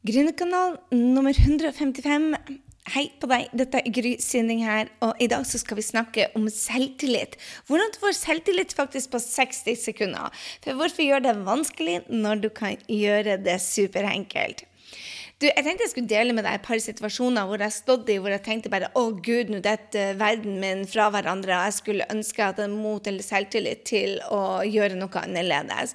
Gründerkanal 0.00 0.78
nummer 0.96 1.34
155. 1.36 2.30
Hei 2.88 3.02
på 3.20 3.28
deg, 3.28 3.50
dette 3.52 3.82
er 3.82 3.92
Gry 3.92 4.14
Sinding 4.24 4.62
her, 4.64 4.88
og 5.04 5.18
i 5.20 5.26
dag 5.28 5.44
så 5.44 5.60
skal 5.60 5.76
vi 5.76 5.84
snakke 5.84 6.24
om 6.38 6.46
selvtillit. 6.48 7.36
Hvordan 7.68 7.92
du 7.92 7.98
får 8.00 8.16
selvtillit 8.16 8.72
faktisk 8.72 9.12
på 9.12 9.20
60 9.20 9.76
sekunder. 9.76 10.32
For 10.64 10.80
hvorfor 10.80 11.04
gjøre 11.04 11.26
det 11.26 11.36
vanskelig 11.44 11.98
når 12.08 12.40
du 12.40 12.48
kan 12.48 12.80
gjøre 12.88 13.36
det 13.44 13.58
superenkelt? 13.60 14.64
Du, 15.40 15.46
jeg 15.48 15.64
tenkte 15.64 15.86
jeg 15.86 15.90
skulle 15.94 16.10
dele 16.10 16.34
med 16.36 16.44
deg 16.44 16.58
et 16.58 16.64
par 16.66 16.80
situasjoner 16.84 17.46
hvor 17.48 17.62
jeg 17.64 17.72
stod 17.72 18.10
i, 18.12 18.18
hvor 18.20 18.28
jeg 18.28 18.42
tenkte 18.44 18.68
bare 18.72 18.90
å 19.00 19.06
gud, 19.24 19.48
nå 19.48 19.62
detter 19.64 20.18
verden 20.20 20.58
min 20.60 20.82
fra 20.84 21.06
hverandre, 21.14 21.54
og 21.56 21.70
jeg 21.70 21.76
skulle 21.78 22.08
ønske 22.12 22.42
at 22.44 22.60
jeg 22.60 22.66
hadde 22.68 22.76
mot 22.76 23.08
eller 23.08 23.24
selvtillit 23.24 23.86
til 23.88 24.18
å 24.28 24.60
gjøre 24.68 24.98
noe 25.00 25.22
annerledes. 25.22 25.94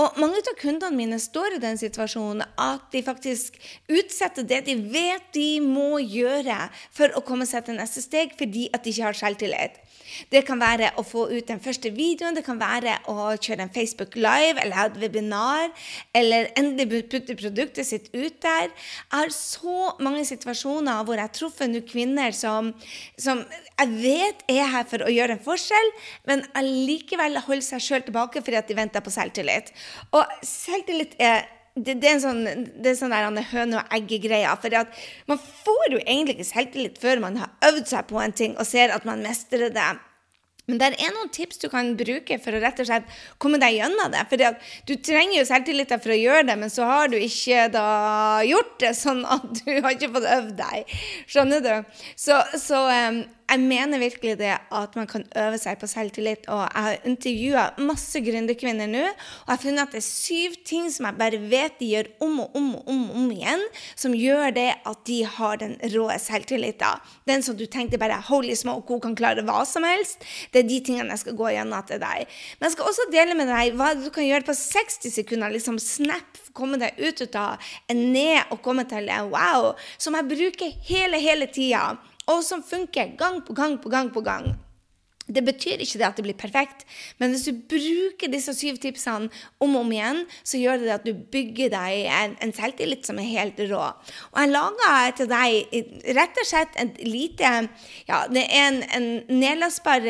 Og 0.00 0.16
mange 0.22 0.40
av 0.40 0.56
kundene 0.56 0.96
mine 0.96 1.20
står 1.20 1.58
i 1.58 1.60
den 1.66 1.76
situasjonen 1.76 2.46
at 2.56 2.88
de 2.94 3.04
faktisk 3.04 3.60
utsetter 3.92 4.48
det 4.48 4.62
de 4.70 4.78
vet 4.88 5.28
de 5.36 5.50
må 5.60 6.00
gjøre 6.00 6.56
for 6.88 7.12
å 7.12 7.24
komme 7.26 7.44
seg 7.44 7.68
til 7.68 7.76
neste 7.76 8.00
steg, 8.00 8.32
fordi 8.40 8.70
at 8.72 8.80
de 8.80 8.96
ikke 8.96 9.10
har 9.10 9.20
selvtillit. 9.20 9.76
Det 10.32 10.42
kan 10.46 10.60
være 10.60 10.92
å 11.00 11.04
få 11.06 11.26
ut 11.32 11.48
den 11.48 11.62
første 11.62 11.92
videoen, 11.94 12.36
det 12.36 12.44
kan 12.46 12.60
være 12.60 12.98
å 13.12 13.32
kjøre 13.34 13.66
en 13.66 13.72
Facebook 13.74 14.16
Live 14.18 14.60
eller 14.62 14.78
ha 14.78 14.86
et 14.90 15.00
webinar, 15.00 15.72
eller 16.16 16.50
endelig 16.58 17.04
putte 17.12 17.36
produktet 17.38 17.88
sitt 17.88 18.10
ut 18.14 18.40
der. 18.42 18.70
Jeg 18.70 19.12
har 19.14 19.34
så 19.34 19.92
mange 20.02 20.24
situasjoner 20.28 21.04
hvor 21.04 21.18
jeg 21.18 21.28
har 21.28 21.34
truffet 21.34 21.76
kvinner 21.88 22.34
som, 22.36 22.72
som, 23.20 23.42
jeg 23.76 23.98
vet 24.00 24.46
er 24.52 24.70
her 24.72 24.86
for 24.88 25.04
å 25.04 25.12
gjøre 25.12 25.36
en 25.36 25.44
forskjell, 25.44 25.92
men 26.30 26.44
allikevel 26.58 27.40
holder 27.46 27.66
seg 27.66 27.84
sjøl 27.84 28.06
tilbake 28.06 28.42
fordi 28.42 28.60
at 28.60 28.70
de 28.70 28.78
venter 28.78 29.04
på 29.04 29.12
selvtillit. 29.14 29.72
Og 30.16 30.24
selvtillit 30.46 31.16
er 31.22 31.44
det, 31.76 31.98
det, 32.00 32.08
er 32.08 32.14
en 32.14 32.22
sånn, 32.22 32.70
det 32.80 32.92
er 32.92 32.96
sånn 32.96 33.12
der 33.12 33.48
høne 33.50 33.82
og 33.82 33.94
egg-greia. 33.94 34.54
For 34.62 34.72
man 35.28 35.40
får 35.40 35.86
jo 35.92 36.00
egentlig 36.00 36.38
ikke 36.38 36.48
selvtillit 36.48 37.00
før 37.02 37.20
man 37.26 37.36
har 37.42 37.52
øvd 37.68 37.90
seg 37.90 38.08
på 38.08 38.20
en 38.22 38.36
ting 38.36 38.56
og 38.56 38.68
ser 38.68 38.94
at 38.94 39.04
man 39.08 39.24
mestrer 39.24 39.68
det. 39.74 39.90
Men 40.66 40.80
det 40.80 40.88
er 40.98 41.14
noen 41.14 41.30
tips 41.30 41.60
du 41.62 41.68
kan 41.70 41.92
bruke 41.98 42.38
for 42.42 42.56
å 42.56 42.60
rett 42.62 42.80
og 42.82 42.88
slett 42.88 43.10
komme 43.42 43.60
deg 43.62 43.76
gjennom 43.78 44.10
det. 44.10 44.24
For 44.30 44.42
du 44.88 44.94
trenger 44.98 45.38
jo 45.38 45.46
selvtillit 45.46 45.94
for 45.94 46.14
å 46.14 46.18
gjøre 46.18 46.48
det, 46.48 46.56
men 46.58 46.72
så 46.72 46.88
har 46.88 47.12
du 47.12 47.18
ikke 47.20 47.68
da 47.74 47.86
gjort 48.46 48.74
det, 48.82 48.92
sånn 48.98 49.22
at 49.22 49.46
du 49.60 49.70
har 49.76 49.92
ikke 49.94 50.10
fått 50.16 50.28
øvd 50.36 50.54
deg. 50.58 50.96
Skjønner 51.30 51.62
du? 51.62 52.02
Så, 52.18 52.40
så 52.58 52.82
um, 52.90 53.22
jeg 53.46 53.62
mener 53.62 54.00
virkelig 54.02 54.34
det 54.40 54.52
at 54.54 54.96
man 54.98 55.06
kan 55.06 55.24
øve 55.38 55.58
seg 55.60 55.78
på 55.78 55.88
selvtillit. 55.90 56.48
Og 56.50 56.62
jeg 56.64 56.84
har 56.86 57.06
intervjua 57.06 57.64
masse 57.78 58.20
gründerkvinner 58.24 58.90
nå, 58.90 59.04
og 59.06 59.46
jeg 59.46 59.52
har 59.52 59.62
funnet 59.62 59.84
at 59.84 59.94
det 59.94 60.00
er 60.02 60.06
syv 60.06 60.56
ting 60.66 60.88
som 60.92 61.06
jeg 61.08 61.18
bare 61.20 61.40
vet 61.50 61.78
de 61.80 61.90
gjør 61.92 62.10
om 62.26 62.40
og 62.42 62.56
om 62.58 62.72
og 62.78 62.90
om, 62.92 63.04
om 63.20 63.28
igjen, 63.34 63.62
som 63.94 64.16
gjør 64.16 64.54
det 64.56 64.68
at 64.90 65.04
de 65.08 65.18
har 65.36 65.60
den 65.62 65.76
rå 65.94 66.08
selvtilliten. 66.22 67.04
Den 67.28 67.44
som 67.46 67.58
du 67.58 67.66
tenkte 67.70 68.00
bare 68.02 68.18
Holy 68.28 68.56
smoke, 68.58 68.90
hun 68.90 69.02
kan 69.04 69.16
klare 69.18 69.44
hva 69.46 69.62
som 69.68 69.86
helst. 69.86 70.24
Det 70.52 70.64
er 70.64 70.68
de 70.68 70.80
tingene 70.82 71.14
jeg 71.14 71.24
skal 71.26 71.38
gå 71.38 71.52
gjennom 71.54 71.86
til 71.86 72.02
deg. 72.02 72.26
Men 72.58 72.68
jeg 72.68 72.76
skal 72.76 72.90
også 72.90 73.08
dele 73.14 73.38
med 73.38 73.50
deg 73.52 73.78
hva 73.78 73.92
du 73.98 74.08
kan 74.14 74.26
gjøre 74.26 74.48
på 74.48 74.56
60 74.58 75.14
sekunder. 75.20 75.54
liksom 75.54 75.78
Snap, 75.82 76.40
komme 76.56 76.80
deg 76.80 76.98
ut 76.98 77.22
av 77.36 77.62
ned 77.92 78.50
og 78.50 78.60
komme 78.64 78.86
til 78.88 79.08
wow, 79.30 79.74
som 79.98 80.16
jeg 80.16 80.28
bruker 80.30 80.72
hele, 80.88 81.20
hele 81.22 81.46
tida 81.52 81.94
og 82.26 82.42
som 82.42 82.62
funker 82.62 83.16
gang 83.18 83.42
på 83.46 83.54
gang 83.54 83.82
på 83.82 83.88
gang 83.88 84.12
på 84.12 84.20
gang. 84.20 84.65
Det 85.26 85.42
betyr 85.42 85.80
ikke 85.82 85.98
det 85.98 86.06
at 86.06 86.18
det 86.18 86.22
blir 86.22 86.38
perfekt, 86.38 86.84
men 87.18 87.32
hvis 87.34 87.48
du 87.48 87.56
bruker 87.66 88.30
disse 88.30 88.52
syv 88.54 88.76
tipsene 88.78 89.26
om 89.58 89.72
og 89.74 89.80
om 89.82 89.88
igjen, 89.90 90.20
så 90.46 90.60
gjør 90.60 90.84
det 90.84 90.92
at 90.94 91.06
du 91.06 91.18
bygger 91.34 91.72
deg 91.72 92.04
en, 92.14 92.36
en 92.44 92.54
selvtillit 92.54 93.08
som 93.08 93.18
er 93.18 93.26
helt 93.32 93.58
rå. 93.66 93.80
Og 94.30 94.38
jeg 94.38 94.52
laga 94.52 94.92
til 95.18 95.30
deg 95.32 96.14
rett 96.14 96.38
og 96.42 96.46
slett 96.46 96.78
et 96.78 97.00
lite 97.02 97.50
Ja, 98.06 98.20
det 98.30 98.44
er 98.44 98.68
en, 98.68 98.78
en 98.94 99.08
nedlastbar 99.40 100.04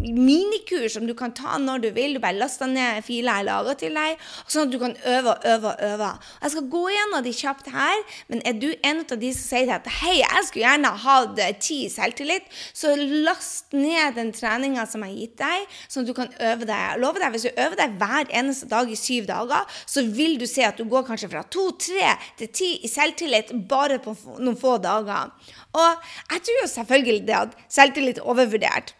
minikurs 0.00 0.98
som 0.98 1.08
du 1.08 1.14
kan 1.16 1.32
ta 1.36 1.56
når 1.60 1.86
du 1.86 1.88
vil. 1.96 2.18
Du 2.18 2.20
bare 2.22 2.36
laster 2.36 2.68
ned 2.68 3.00
filer 3.06 3.40
jeg 3.40 3.48
lager 3.48 3.80
til 3.80 3.96
deg, 3.96 4.20
sånn 4.44 4.68
at 4.68 4.74
du 4.74 4.78
kan 4.82 4.96
øve 5.08 5.34
og 5.34 5.48
øve 5.54 5.72
og 5.72 5.84
øve. 5.88 6.10
Jeg 6.42 6.54
skal 6.54 6.68
gå 6.76 6.84
gjennom 6.94 7.24
de 7.24 7.34
kjapt 7.40 7.72
her, 7.72 8.04
men 8.28 8.44
er 8.44 8.60
du 8.60 8.68
en 8.76 9.02
av 9.06 9.16
de 9.24 9.32
som 9.36 9.46
sier 9.54 9.72
at 9.72 9.88
hei, 10.02 10.18
jeg 10.20 10.46
skulle 10.50 10.66
gjerne 10.66 10.92
hatt 11.06 11.42
ti 11.64 11.80
selvtillit, 11.92 12.48
så 12.76 12.92
last 12.98 13.72
ned 13.72 14.18
den 14.20 14.34
treningen 14.36 14.49
treninga 14.50 14.86
som 14.88 15.04
jeg 15.04 15.12
har 15.12 15.20
gitt 15.20 15.36
deg, 15.40 15.78
sånn 15.86 16.04
at 16.04 16.10
du 16.10 16.14
kan 16.16 16.30
øve 16.50 16.66
deg. 16.66 16.76
Jeg 16.90 17.02
lover 17.02 17.24
deg, 17.24 17.34
Hvis 17.34 17.46
du 17.46 17.62
øver 17.64 17.76
deg 17.78 17.96
hver 18.00 18.30
eneste 18.40 18.68
dag 18.70 18.90
i 18.90 18.98
syv 18.98 19.26
dager, 19.30 19.66
så 19.86 20.04
vil 20.04 20.38
du 20.40 20.46
se 20.46 20.64
at 20.66 20.78
du 20.78 20.86
går 20.90 21.06
kanskje 21.06 21.30
fra 21.30 21.44
to, 21.46 21.70
tre 21.78 22.14
til 22.38 22.48
ti 22.52 22.70
i 22.84 22.90
selvtillit 22.90 23.52
bare 23.70 24.00
på 24.02 24.14
noen 24.38 24.58
få 24.58 24.78
dager. 24.82 25.30
Og 25.72 26.08
jeg 26.32 26.42
tror 26.46 26.62
jo 26.62 26.72
selvfølgelig 26.74 27.26
det 27.28 27.36
at 27.38 27.54
selvtillit 27.68 28.18
er 28.18 28.32
overvurdert. 28.32 28.94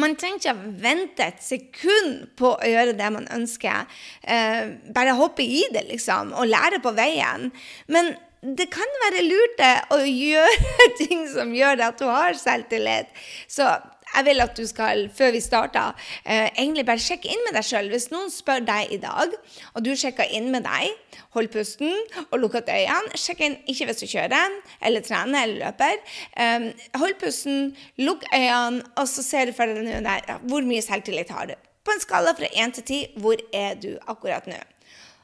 Man 0.00 0.14
trenger 0.16 0.38
ikke 0.40 0.52
å 0.56 0.74
vente 0.80 1.24
et 1.26 1.40
sekund 1.44 2.12
på 2.40 2.54
å 2.54 2.68
gjøre 2.68 2.96
det 2.96 3.08
man 3.12 3.28
ønsker. 3.28 3.84
Eh, 4.24 4.72
bare 4.96 5.18
hoppe 5.18 5.44
i 5.44 5.66
det, 5.74 5.84
liksom, 5.90 6.32
og 6.32 6.48
lære 6.48 6.80
på 6.80 6.94
veien. 6.96 7.50
Men 7.92 8.14
det 8.42 8.70
kan 8.74 8.96
være 9.04 9.22
lurt 9.22 9.60
å 9.94 10.00
gjøre 10.02 10.86
ting 11.02 11.26
som 11.30 11.52
gjør 11.54 11.84
at 11.90 12.00
du 12.00 12.08
har 12.08 12.34
selvtillit. 12.40 13.12
Så 13.46 13.68
jeg 14.16 14.26
vil 14.28 14.44
at 14.44 14.56
du 14.56 14.66
skal, 14.68 15.06
før 15.16 15.32
vi 15.34 15.40
starter, 15.40 15.96
eh, 16.24 16.50
egentlig 16.58 16.86
bare 16.86 17.02
sjekke 17.02 17.30
inn 17.32 17.44
med 17.46 17.56
deg 17.56 17.66
sjøl. 17.66 17.90
Hvis 17.92 18.10
noen 18.12 18.30
spør 18.30 18.64
deg 18.66 18.92
i 18.92 19.00
dag, 19.02 19.34
og 19.74 19.84
du 19.84 19.92
sjekker 19.96 20.28
inn 20.36 20.50
med 20.52 20.66
deg, 20.68 20.92
hold 21.36 21.48
pusten 21.52 21.92
og 22.30 22.38
lukk 22.42 22.58
at 22.60 22.70
øynene. 22.72 23.16
Sjekk 23.18 23.40
inn 23.46 23.58
ikke 23.66 23.88
hvis 23.88 24.02
du 24.02 24.06
kjører 24.06 24.58
eller 24.82 25.04
trener 25.06 25.46
eller 25.46 25.66
løper. 25.66 26.00
Eh, 26.36 26.68
hold 27.00 27.18
pusten, 27.22 27.76
lukk 27.98 28.26
øynene, 28.32 28.84
og 28.96 29.08
så 29.08 29.24
ser 29.24 29.46
du 29.46 29.56
for 29.56 29.66
deg 29.66 30.04
der, 30.04 30.38
hvor 30.48 30.64
mye 30.66 30.84
selvtillit 30.84 31.32
har 31.32 31.52
du. 31.52 31.56
På 31.82 31.94
en 31.94 32.04
skala 32.04 32.36
fra 32.38 32.46
1 32.52 32.78
til 32.78 32.84
10, 32.84 33.22
hvor 33.22 33.40
er 33.52 33.74
du 33.74 33.96
akkurat 34.06 34.46
nå? 34.46 34.60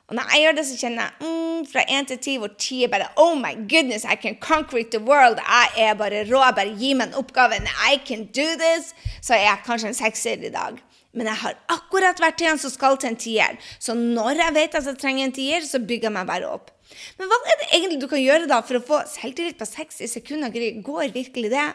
Og 0.08 0.16
når 0.16 0.30
jeg 0.32 0.42
gjør 0.42 0.54
det, 0.56 0.64
så 0.64 0.76
kjenner 0.80 1.04
jeg 1.04 1.28
mm, 1.28 1.64
fra 1.68 1.82
én 1.92 2.06
til 2.08 2.18
ti, 2.24 2.34
hvor 2.40 2.52
ti 2.56 2.78
er 2.84 2.92
bare 2.92 3.10
Oh 3.20 3.34
my 3.36 3.52
goodness, 3.68 4.06
I 4.08 4.16
can 4.16 4.38
conquer 4.40 4.80
the 4.90 5.00
world. 5.04 5.36
Jeg 5.36 5.88
er 5.88 5.94
bare 6.00 6.24
rå. 6.30 6.40
Bare 6.56 6.72
gi 6.80 6.94
meg 6.96 7.10
en 7.10 7.18
oppgave. 7.20 7.60
I 7.92 8.00
can 8.08 8.24
do 8.32 8.46
this. 8.56 8.94
Så 9.20 9.36
er 9.36 9.44
jeg 9.44 9.64
kanskje 9.66 9.92
en 9.92 10.00
sekser 10.00 10.48
i 10.48 10.52
dag. 10.54 10.80
Men 11.12 11.28
jeg 11.28 11.40
har 11.42 11.60
akkurat 11.68 12.20
en 12.40 12.58
som 12.58 12.72
skal 12.72 12.96
til 12.96 13.12
en 13.12 13.20
tier. 13.20 13.60
Så 13.78 13.94
når 13.94 14.40
jeg 14.40 14.54
vet 14.54 14.74
at 14.74 14.86
jeg 14.86 14.98
trenger 14.98 15.24
en 15.24 15.32
tier, 15.32 15.60
så 15.60 15.78
bygger 15.78 16.08
jeg 16.08 16.16
meg 16.16 16.26
bare 16.26 16.48
opp. 16.56 16.70
Men 17.18 17.28
hva 17.28 17.38
er 17.44 17.58
det 17.60 17.72
egentlig 17.76 18.00
du 18.00 18.08
kan 18.08 18.22
gjøre 18.22 18.48
da 18.48 18.62
for 18.64 18.80
å 18.80 18.84
få 18.84 19.02
selvtillit 19.12 19.60
på 19.60 19.68
60 19.68 20.08
sekunder? 20.08 20.48
Går 20.84 21.12
virkelig 21.12 21.52
det? 21.52 21.72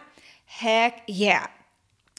Heck 0.63 1.05
yeah 1.09 1.62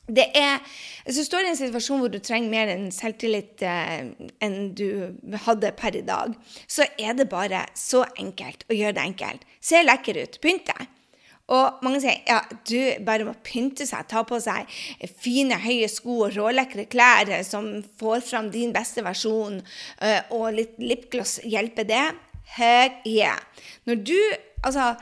det 0.07 0.27
er, 0.37 0.59
Hvis 1.05 1.17
du 1.17 1.25
står 1.25 1.47
i 1.47 1.51
en 1.53 1.57
situasjon 1.59 2.01
hvor 2.03 2.13
du 2.13 2.19
trenger 2.21 2.53
mer 2.53 2.73
enn 2.73 2.91
selvtillit 2.93 3.63
eh, 3.65 4.11
enn 4.45 4.59
du 4.77 5.17
hadde 5.47 5.73
per 5.77 5.97
i 5.97 6.05
dag, 6.05 6.35
så 6.69 6.87
er 7.01 7.17
det 7.17 7.31
bare 7.33 7.65
så 7.77 8.05
enkelt 8.21 8.67
å 8.69 8.77
gjøre 8.77 8.99
det 8.99 9.05
enkelt. 9.05 9.47
Se 9.65 9.81
lekker 9.85 10.21
ut. 10.21 10.39
Pynt 10.45 10.69
deg. 10.69 10.91
Og 11.53 11.85
mange 11.85 12.01
sier 12.01 12.23
ja, 12.25 12.39
du 12.65 13.05
bare 13.05 13.27
må 13.29 13.35
pynte 13.45 13.85
seg, 13.85 14.07
ta 14.09 14.23
på 14.25 14.39
seg 14.41 14.69
fine, 15.21 15.59
høye 15.61 15.91
sko 15.93 16.23
og 16.27 16.39
rålekre 16.39 16.87
klær 16.89 17.35
som 17.45 17.69
får 18.01 18.25
fram 18.25 18.49
din 18.53 18.73
beste 18.73 19.05
versjon, 19.05 19.61
eh, 20.01 20.23
og 20.33 20.55
litt 20.57 20.81
lipgloss, 20.81 21.43
hjelper 21.45 21.89
det? 21.89 22.07
Heck 22.57 23.05
yeah. 23.09 23.41
Når 23.89 24.05
du 24.05 24.19
Altså 24.65 24.95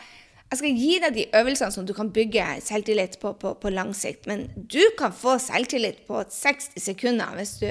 jeg 0.52 0.60
skal 0.60 0.74
gi 0.76 0.96
deg 1.00 1.14
de 1.16 1.22
øvelsene 1.38 1.72
som 1.72 1.86
du 1.88 1.94
kan 1.96 2.10
bygge 2.12 2.44
selvtillit 2.60 3.14
på, 3.22 3.30
på, 3.40 3.54
på 3.56 3.70
lang 3.72 3.94
sikt. 3.96 4.26
Men 4.28 4.44
du 4.56 4.82
kan 4.98 5.14
få 5.16 5.38
selvtillit 5.40 6.02
på 6.04 6.18
60 6.28 6.76
sekunder 6.76 7.30
hvis 7.38 7.54
du 7.62 7.70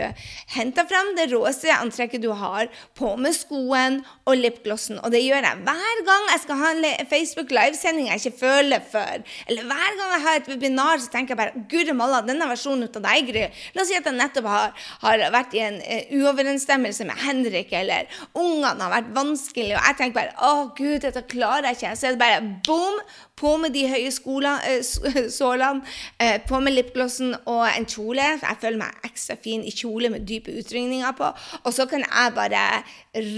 henter 0.56 0.88
frem 0.90 1.12
det 1.20 1.28
råeste 1.30 1.70
antrekket 1.76 2.24
du 2.24 2.32
har, 2.38 2.72
på 2.98 3.14
med 3.22 3.36
skoen 3.38 4.00
og 4.26 4.40
lipglossen. 4.40 4.98
Og 5.06 5.14
det 5.14 5.22
gjør 5.22 5.46
jeg 5.46 5.62
hver 5.68 6.02
gang 6.08 6.26
jeg 6.32 6.42
skal 6.48 6.62
ha 6.64 6.72
en 6.74 6.88
Facebook 7.12 7.54
livesending 7.54 8.10
jeg 8.10 8.24
ikke 8.24 8.40
føler 8.40 8.82
for. 8.92 9.28
Eller 9.46 9.70
hver 9.70 10.00
gang 10.00 10.16
jeg 10.16 10.26
har 10.26 10.42
et 10.42 10.50
webinar, 10.50 10.98
så 11.04 11.14
tenker 11.14 11.36
jeg 11.36 11.42
bare 11.44 11.66
Guri 11.70 11.94
malla, 11.94 12.24
denne 12.26 12.50
versjonen 12.50 12.90
ut 12.90 12.98
av 12.98 13.06
deg, 13.06 13.30
Gry. 13.30 13.46
La 13.76 13.86
oss 13.86 13.92
si 13.92 14.00
at 14.00 14.10
jeg 14.10 14.18
nettopp 14.18 14.50
har, 14.50 14.74
har 15.06 15.26
vært 15.38 15.54
i 15.54 15.64
en 15.68 15.78
uh, 15.84 16.18
uoverensstemmelse 16.18 17.06
med 17.06 17.22
Henrik, 17.28 17.78
eller 17.78 18.10
ungene 18.34 18.88
har 18.88 18.96
vært 18.98 19.14
vanskelig, 19.14 19.76
og 19.76 19.86
jeg 19.86 20.00
tenker 20.02 20.18
bare 20.18 20.50
Å, 20.50 20.52
gud, 20.74 20.98
dette 21.06 21.22
klarer 21.30 21.70
jeg 21.70 21.78
ikke. 21.78 21.94
Så 22.00 22.10
er 22.10 22.18
det 22.18 22.24
bare 22.24 22.42
boom, 22.72 23.00
på 23.42 23.56
med 23.58 23.74
de 23.76 23.88
høye 23.90 24.10
eh, 24.12 24.82
sålene, 25.40 25.82
eh, 26.22 26.38
på 26.48 26.60
med 26.64 26.76
lipglossen 26.76 27.34
og 27.50 27.64
en 27.68 27.88
kjole. 27.90 28.28
Jeg 28.42 28.60
føler 28.62 28.80
meg 28.84 29.08
ekstra 29.08 29.38
fin 29.42 29.64
i 29.66 29.74
kjole 29.74 30.12
med 30.14 30.28
dype 30.30 30.54
utringninger 30.62 31.16
på. 31.18 31.32
Og 31.66 31.74
så 31.76 31.88
kan 31.90 32.06
jeg 32.06 32.36
bare 32.38 32.66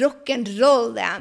rock'n'roll 0.01 0.91
det. 0.97 1.11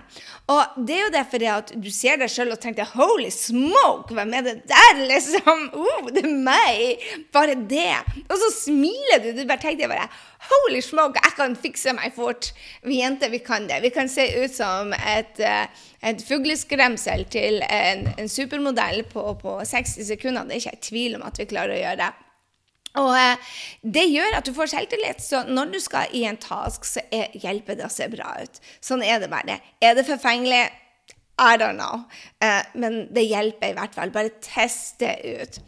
Og 0.53 0.83
det 0.87 0.97
er 0.99 1.05
jo 1.07 1.13
det 1.15 1.53
at 1.53 1.73
du 1.79 1.89
ser 1.95 2.19
deg 2.21 2.33
sjøl 2.33 2.53
og 2.53 2.61
tenker 2.61 2.89
'holy 2.91 3.31
smoke', 3.33 4.13
hvem 4.13 4.35
er 4.35 4.43
det 4.49 4.57
der, 4.69 5.05
liksom? 5.09 5.71
Oh, 5.73 6.11
det 6.15 6.27
er 6.27 6.37
meg! 6.51 7.07
Bare 7.33 7.55
det. 7.55 7.97
Og 8.29 8.37
så 8.37 8.53
smiler 8.65 9.23
du. 9.23 9.33
Du 9.39 9.47
bare 9.47 9.63
tenker 9.63 9.89
bare 9.89 10.11
Holy 10.43 10.81
smoke, 10.83 11.21
jeg 11.23 11.37
kan 11.37 11.55
fikse 11.57 11.93
meg 11.95 12.15
fort. 12.17 12.51
Vi 12.83 12.99
jenter, 12.99 13.31
vi 13.31 13.39
kan 13.45 13.69
det. 13.71 13.79
Vi 13.85 13.93
kan 13.95 14.11
se 14.11 14.25
ut 14.43 14.55
som 14.55 14.91
et, 14.93 15.39
eh, 15.39 15.87
et 16.03 16.25
fugleskremsel 16.27 17.25
til 17.31 17.63
en, 17.69 18.09
en 18.19 18.29
supermodell 18.29 19.05
på, 19.13 19.23
på, 19.43 19.61
60 19.65 20.09
sekunder. 20.11 20.45
Det 20.49 20.57
er 20.57 20.63
ikke 20.65 20.75
jeg 20.75 20.87
tvil 20.89 21.17
om 21.19 21.27
at 21.29 21.39
vi 21.39 21.49
klarer 21.53 21.77
å 21.77 21.81
gjøre. 21.85 22.11
Og 23.01 23.15
eh, 23.17 23.55
det 23.95 24.05
gjør 24.11 24.39
at 24.41 24.49
du 24.49 24.53
får 24.57 24.75
selvtillit. 24.75 25.23
Så 25.23 25.45
når 25.49 25.73
du 25.73 25.81
skal 25.81 26.13
i 26.17 26.27
en 26.29 26.41
task, 26.43 26.85
så 26.91 27.07
er, 27.15 27.31
hjelper 27.39 27.79
det 27.79 27.87
å 27.87 27.93
se 27.93 28.11
bra 28.13 28.35
ut. 28.43 28.63
Sånn 28.83 29.05
er 29.07 29.23
det 29.23 29.31
bare. 29.33 29.61
Er 29.81 29.95
det 29.99 30.09
forfengelig? 30.11 30.67
I 31.39 31.57
don't 31.57 31.79
know. 31.79 32.05
Eh, 32.45 32.63
men 32.75 33.07
det 33.15 33.25
hjelper 33.25 33.73
i 33.73 33.77
hvert 33.77 33.95
fall. 33.97 34.13
Bare 34.13 34.35
test 34.45 35.01
det 35.01 35.15
ut. 35.25 35.61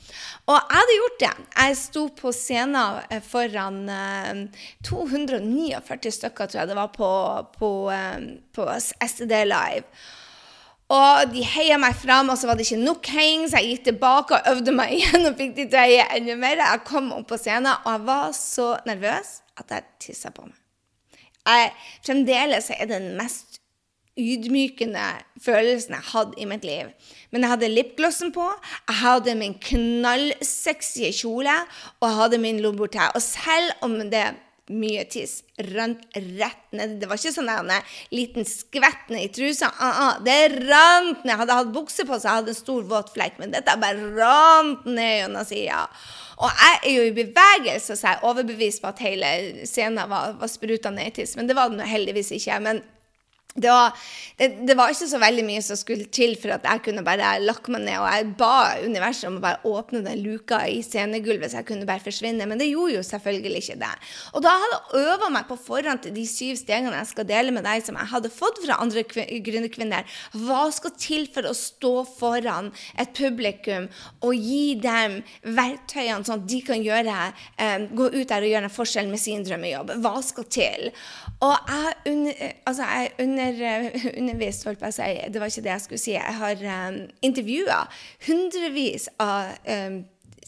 Og 0.46 0.58
jeg 0.58 0.76
hadde 0.76 0.99
gjort 0.99 1.22
det. 1.22 1.31
Jeg 1.56 1.78
sto 1.81 2.02
på 2.19 2.32
scenen 2.37 3.00
eh, 3.08 3.22
foran 3.25 3.81
eh, 3.88 4.66
249 4.84 6.12
stykker, 6.19 6.50
tror 6.50 6.61
jeg 6.61 6.70
det 6.70 6.76
var, 6.78 6.93
på, 6.93 7.08
på, 7.56 7.72
eh, 7.94 8.28
på 8.55 8.69
STD 8.76 9.34
Live. 9.49 9.88
Og 10.93 11.32
de 11.32 11.40
heia 11.49 11.78
meg 11.81 11.96
fram, 11.96 12.28
og 12.28 12.37
så 12.37 12.50
var 12.50 12.58
det 12.58 12.66
ikke 12.69 12.82
nok 12.84 13.08
heiing, 13.14 13.46
så 13.49 13.62
jeg 13.62 13.78
gikk 13.78 13.87
tilbake 13.88 14.37
og 14.37 14.52
øvde 14.52 14.75
meg 14.76 14.93
igjen 14.99 15.31
og 15.31 15.40
fikk 15.40 15.56
de 15.56 15.69
til 15.72 15.96
enda 16.05 16.37
mer. 16.44 16.61
Jeg 16.61 16.84
kom 16.87 17.08
opp 17.16 17.31
på 17.32 17.40
scenen, 17.40 17.72
og 17.72 17.90
jeg 17.96 18.06
var 18.11 18.37
så 18.37 18.69
nervøs 18.84 19.38
at 19.56 19.72
jeg 19.72 19.90
tissa 20.11 20.34
på 20.34 20.44
meg. 20.44 20.61
Jeg, 21.44 21.72
fremdeles 22.05 22.70
er 22.72 22.87
det 22.88 23.00
den 23.00 23.16
mest 23.19 23.61
ydmykende 24.20 25.05
følelsen 25.43 25.96
jeg 25.96 26.08
hadde 26.12 26.38
i 26.38 26.46
mitt 26.49 26.64
liv. 26.66 26.90
Men 27.32 27.44
jeg 27.44 27.55
hadde 27.55 27.72
lipglossen 27.72 28.32
på, 28.34 28.46
jeg 28.88 29.00
hadde 29.00 29.34
min 29.38 29.58
knallsexy 29.58 31.11
kjole, 31.19 31.56
og 32.00 32.08
jeg 32.08 32.19
hadde 32.20 32.43
min 32.43 32.62
Louboutin. 32.62 33.11
Og 33.14 33.22
selv 33.22 33.75
om 33.82 33.99
det 34.12 34.28
mye 34.72 35.02
tiss 35.12 35.43
rant 35.75 36.00
rett 36.16 36.70
ned 36.72 36.94
Det 37.00 37.08
var 37.08 37.19
ikke 37.20 37.34
sånn 37.34 37.50
en 37.52 37.72
liten 38.14 38.46
skvett 38.49 39.11
ned 39.12 39.26
i 39.26 39.32
trusa. 39.32 39.69
Uh 39.69 39.99
-uh, 40.00 40.25
det 40.25 40.56
rant 40.64 41.25
ned. 41.25 41.37
Jeg 41.37 41.56
hatt 41.56 41.72
bukse 41.72 42.05
på, 42.05 42.19
så 42.19 42.28
jeg 42.28 42.37
hadde 42.38 42.49
en 42.49 42.55
stor, 42.55 42.82
våt 42.82 43.12
flekk, 43.12 43.38
men 43.38 43.52
dette 43.52 43.76
bare 43.81 44.14
rant 44.16 44.87
ned 44.87 45.20
gjennom 45.20 45.44
sida. 45.44 45.88
Og 46.38 46.50
jeg 46.50 46.81
er 46.84 46.96
jo 46.96 47.02
i 47.02 47.25
bevegelse, 47.25 47.96
så 47.96 48.06
jeg 48.06 48.16
er 48.16 48.25
overbevist 48.25 48.82
på 48.82 48.88
at 48.88 48.99
hele 48.99 49.26
scenen 49.66 50.08
var, 50.11 50.32
var 50.32 50.49
spruta 50.49 50.90
ned 50.90 51.06
i 51.06 51.11
tiss. 51.11 51.37
Men 51.37 51.46
det 51.46 51.56
var 51.56 51.69
den 51.69 51.81
heldigvis 51.81 52.31
ikke. 52.31 52.61
men 52.61 52.82
det 53.54 53.70
var, 53.70 53.92
det, 54.38 54.48
det 54.66 54.74
var, 54.74 54.90
ikke 54.90 55.06
så 55.06 55.18
veldig 55.22 55.42
mye 55.46 55.60
som 55.62 55.78
skulle 55.78 56.08
til 56.10 56.32
for 56.42 56.56
at 56.56 56.64
jeg 56.66 56.80
kunne 56.88 57.04
bare 57.06 57.36
lakke 57.38 57.70
meg 57.70 57.84
ned. 57.84 58.00
Og 58.02 58.08
jeg 58.10 58.30
ba 58.40 58.54
universet 58.82 59.28
om 59.28 59.36
å 59.38 59.42
bare 59.44 59.60
åpne 59.70 60.00
den 60.02 60.24
luka 60.24 60.58
i 60.66 60.80
scenegulvet, 60.82 61.52
så 61.52 61.60
jeg 61.60 61.68
kunne 61.68 61.86
bare 61.86 62.02
forsvinne. 62.02 62.48
Men 62.50 62.58
det 62.58 62.66
gjorde 62.72 62.96
jo 62.96 63.04
selvfølgelig 63.06 63.60
ikke 63.62 63.76
det. 63.84 63.92
Og 64.34 64.42
da 64.42 64.56
hadde 64.58 64.78
jeg 64.80 65.04
øva 65.12 65.28
meg 65.36 65.46
på 65.46 65.58
forhånd 65.68 66.02
til 66.02 66.16
de 66.16 66.24
syv 66.26 66.58
stegene 66.58 66.98
jeg 66.98 67.10
skal 67.12 67.28
dele 67.28 67.54
med 67.54 67.62
deg, 67.68 67.84
som 67.86 68.00
jeg 68.00 68.10
hadde 68.10 68.32
fått 68.34 68.58
fra 68.64 68.80
andre 68.82 69.06
gründerkvinner. 69.06 70.18
Hva 70.34 70.64
skal 70.74 70.96
til 70.98 71.30
for 71.30 71.46
å 71.46 71.54
stå 71.54 71.94
foran 72.10 72.72
et 72.98 73.14
publikum 73.14 73.86
og 74.26 74.34
gi 74.34 74.74
dem 74.82 75.20
verktøyene, 75.46 76.26
sånn 76.26 76.42
at 76.42 76.50
de 76.50 76.60
kan 76.66 76.82
gjøre, 76.82 77.30
um, 77.62 77.86
gå 78.02 78.10
ut 78.18 78.34
der 78.34 78.42
og 78.42 78.50
gjøre 78.50 78.66
en 78.66 78.76
forskjell 78.80 79.14
med 79.14 79.22
sin 79.22 79.46
drømmejobb? 79.46 79.94
Hva 80.02 80.16
skal 80.26 80.50
til? 80.58 80.90
Og 81.44 81.70
jeg, 81.70 82.34
altså 82.66 82.90
jeg 82.90 83.14
under 83.22 83.44
under, 83.49 83.91
eh, 83.91 84.08
undervist, 84.20 84.64
holdt 84.69 84.81
på 84.82 84.91
å 84.91 84.94
si, 84.94 85.11
det 85.31 85.43
var 85.43 85.52
ikke 85.52 85.64
det 85.67 85.73
jeg 85.75 85.85
skulle 85.85 86.02
si. 86.02 86.17
Jeg 86.17 86.38
har 86.41 86.64
um, 86.88 86.99
intervjua 87.23 87.85
hundrevis 88.26 89.08
av 89.23 89.55
um, 89.69 90.02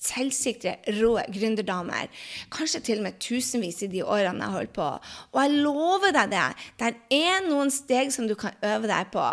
selvsikre, 0.07 0.77
rå 0.99 1.15
gründerdamer. 1.33 2.11
Kanskje 2.55 2.83
til 2.87 3.01
og 3.03 3.09
med 3.09 3.19
tusenvis 3.23 3.83
i 3.87 3.91
de 3.93 4.03
årene 4.05 4.45
jeg 4.47 4.57
holdt 4.57 4.75
på. 4.77 4.89
Og 5.35 5.41
jeg 5.43 5.63
lover 5.65 6.15
deg 6.17 6.33
det, 6.33 6.47
det 6.81 6.93
er 7.17 7.47
noen 7.49 7.73
steg 7.75 8.13
som 8.15 8.29
du 8.29 8.37
kan 8.39 8.57
øve 8.65 8.91
deg 8.91 9.11
på. 9.15 9.25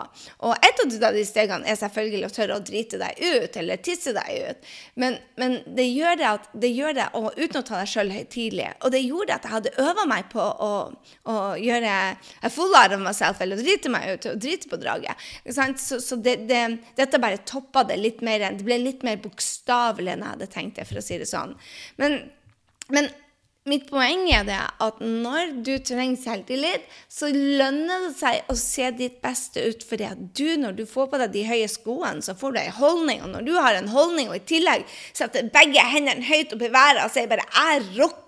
Og 0.47 0.65
et 0.65 0.83
av 0.83 1.15
de 1.15 1.25
stegene 1.27 1.69
er 1.69 1.79
selvfølgelig 1.79 2.27
å 2.27 2.33
tørre 2.33 2.57
å 2.59 2.63
drite 2.65 2.99
deg 3.01 3.21
ut, 3.21 3.57
eller 3.61 3.81
tisse 3.83 4.13
deg 4.15 4.49
ut. 4.49 4.71
Men, 4.99 5.17
men 5.39 5.59
det 5.77 5.87
gjør 5.89 6.19
det, 6.19 6.29
at, 6.29 6.49
det 6.65 6.71
gjør 6.73 6.97
det 6.97 7.07
og, 7.19 7.29
uten 7.37 7.61
å 7.61 7.65
ta 7.67 7.81
deg 7.81 7.91
sjøl 7.93 8.13
høytidelig. 8.13 8.69
Og 8.83 8.93
det 8.93 9.03
gjorde 9.03 9.37
at 9.37 9.47
jeg 9.47 9.55
hadde 9.55 9.75
øva 9.83 10.07
meg 10.09 10.29
på 10.33 10.43
å, 10.43 10.73
å 11.29 11.37
gjøre 11.59 11.93
a 12.43 12.51
full 12.53 12.73
out 12.79 12.95
of 12.95 13.03
myself, 13.03 13.41
eller 13.43 13.59
drite 13.61 13.91
meg 13.93 14.15
ut, 14.15 14.29
og 14.31 14.41
drite 14.41 14.71
på 14.71 14.79
draget. 14.81 15.27
Så, 15.45 15.99
så 16.03 16.17
det, 16.19 16.39
det, 16.49 16.63
dette 16.97 17.21
bare 17.21 17.41
toppa 17.47 17.85
det 17.87 17.99
litt 17.99 18.23
mer. 18.25 18.47
Det 18.53 18.65
ble 18.65 18.79
litt 18.81 19.03
mer 19.05 19.19
bokstavelig 19.23 20.13
enn 20.13 20.23
jeg 20.23 20.35
hadde 20.35 20.49
tenkt 20.51 20.62
tenkte 20.63 20.83
jeg, 20.83 20.89
for 20.89 21.01
å 21.01 21.05
si 21.05 21.19
det 21.21 21.29
sånn. 21.29 21.53
Men, 22.01 22.23
men 22.93 23.11
mitt 23.69 23.85
poeng 23.87 24.25
er 24.27 24.43
det 24.47 24.59
at 24.83 24.97
når 24.99 25.53
du 25.63 25.71
trenger 25.85 26.19
selvtillit, 26.19 26.87
så 27.11 27.29
lønner 27.31 28.09
det 28.09 28.15
seg 28.17 28.51
å 28.51 28.57
se 28.59 28.89
ditt 28.97 29.21
beste 29.23 29.63
ut. 29.63 29.85
at 30.03 30.25
du, 30.35 30.57
når 30.59 30.75
du 30.79 30.83
får 30.89 31.07
på 31.11 31.21
deg 31.21 31.31
de 31.31 31.45
høye 31.47 31.69
skoene, 31.71 32.21
så 32.21 32.35
får 32.35 32.51
du 32.51 32.59
ei 32.59 32.73
holdning. 32.75 33.23
Og 33.23 33.31
når 33.35 33.47
du 33.47 33.53
har 33.55 33.77
en 33.77 33.93
holdning, 33.93 34.31
og 34.31 34.41
i 34.41 34.47
tillegg 34.55 34.83
setter 35.13 35.47
begge 35.53 35.85
hendene 35.93 36.27
høyt 36.27 36.55
opp 36.55 36.67
i 36.67 36.73
været 36.73 37.05
og 37.05 37.15
sier 37.15 37.31
bare 37.31 37.47
'jeg 37.47 37.87
rocker', 37.99 38.22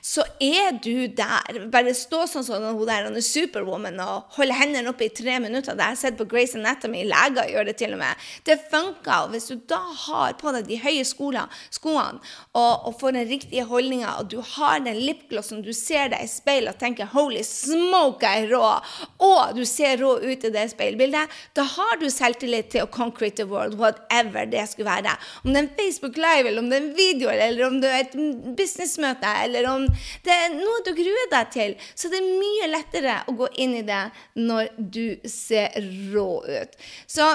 så 0.00 0.24
er 0.40 0.78
du 0.82 1.06
der. 1.12 1.66
Bare 1.72 1.94
stå 1.94 2.24
sånn 2.30 2.46
som 2.46 2.64
hun 2.64 2.86
der 2.88 3.08
hun 3.08 3.18
er 3.18 3.26
superwoman 3.26 4.00
og 4.00 4.38
holde 4.38 4.56
hendene 4.56 4.92
oppe 4.92 5.08
i 5.08 5.12
tre 5.12 5.38
minutter. 5.42 5.76
Det 5.76 5.84
har 5.84 5.96
jeg 5.96 6.02
sett 6.04 6.18
på 6.20 6.28
Grace 6.30 6.56
Anatomy. 6.58 7.04
Leger 7.08 7.50
gjør 7.52 7.68
det 7.68 7.76
til 7.82 7.96
og 7.96 8.02
med. 8.02 8.24
Det 8.48 8.58
funker. 8.72 9.26
Og 9.26 9.34
hvis 9.34 9.50
du 9.50 9.58
da 9.68 9.80
har 10.06 10.38
på 10.40 10.54
deg 10.56 10.70
de 10.70 10.80
høye 10.80 11.04
skoene, 11.04 11.44
skoene 11.74 12.22
og, 12.56 12.88
og 12.88 12.96
får 13.00 13.16
den 13.18 13.28
riktige 13.28 13.66
holdninga, 13.68 14.16
og 14.22 14.30
du 14.32 14.38
har 14.54 14.80
den 14.86 15.00
lipglossen, 15.02 15.62
du 15.66 15.72
ser 15.76 16.12
deg 16.14 16.24
i 16.24 16.30
speilet 16.30 16.74
og 16.74 16.80
tenker 16.80 17.10
'holy 17.12 17.42
smoke, 17.46 18.24
jeg 18.24 18.46
er 18.46 18.54
rå', 18.54 18.80
og 19.18 19.56
du 19.56 19.64
ser 19.68 20.00
rå 20.00 20.16
ut 20.22 20.44
i 20.44 20.52
det 20.54 20.68
speilbildet, 20.72 21.28
da 21.56 21.66
har 21.66 21.98
du 22.00 22.08
selvtillit 22.10 22.70
til 22.72 22.86
å 22.86 22.90
concrete 22.90 23.42
the 23.42 23.48
world, 23.48 23.78
whatever 23.78 24.46
det 24.46 24.68
skulle 24.70 24.90
være. 24.90 25.16
Om 25.44 25.52
det 25.52 25.58
er 25.58 25.66
en 25.66 25.74
Facebook 25.78 26.16
Live, 26.16 26.48
eller 26.48 26.62
om 26.62 26.70
det 26.70 26.78
er 26.78 26.84
en 26.84 26.96
video, 26.96 27.30
eller 27.32 27.66
om 27.66 27.80
det 27.82 27.90
er 27.90 28.04
et 28.04 28.16
businessmøte, 28.58 29.31
eller 29.44 29.68
om 29.70 29.86
det 30.26 30.34
er 30.34 30.54
noe 30.56 30.84
du 30.86 30.92
gruer 30.96 31.32
deg 31.32 31.50
til, 31.54 31.74
så 31.94 32.10
det 32.12 32.20
er 32.20 32.30
mye 32.42 32.70
lettere 32.70 33.16
å 33.28 33.36
gå 33.38 33.48
inn 33.64 33.78
i 33.80 33.86
det 33.86 34.04
når 34.38 34.70
du 34.76 35.28
ser 35.28 35.74
rå 36.12 36.28
ut. 36.46 36.78
Så 37.06 37.28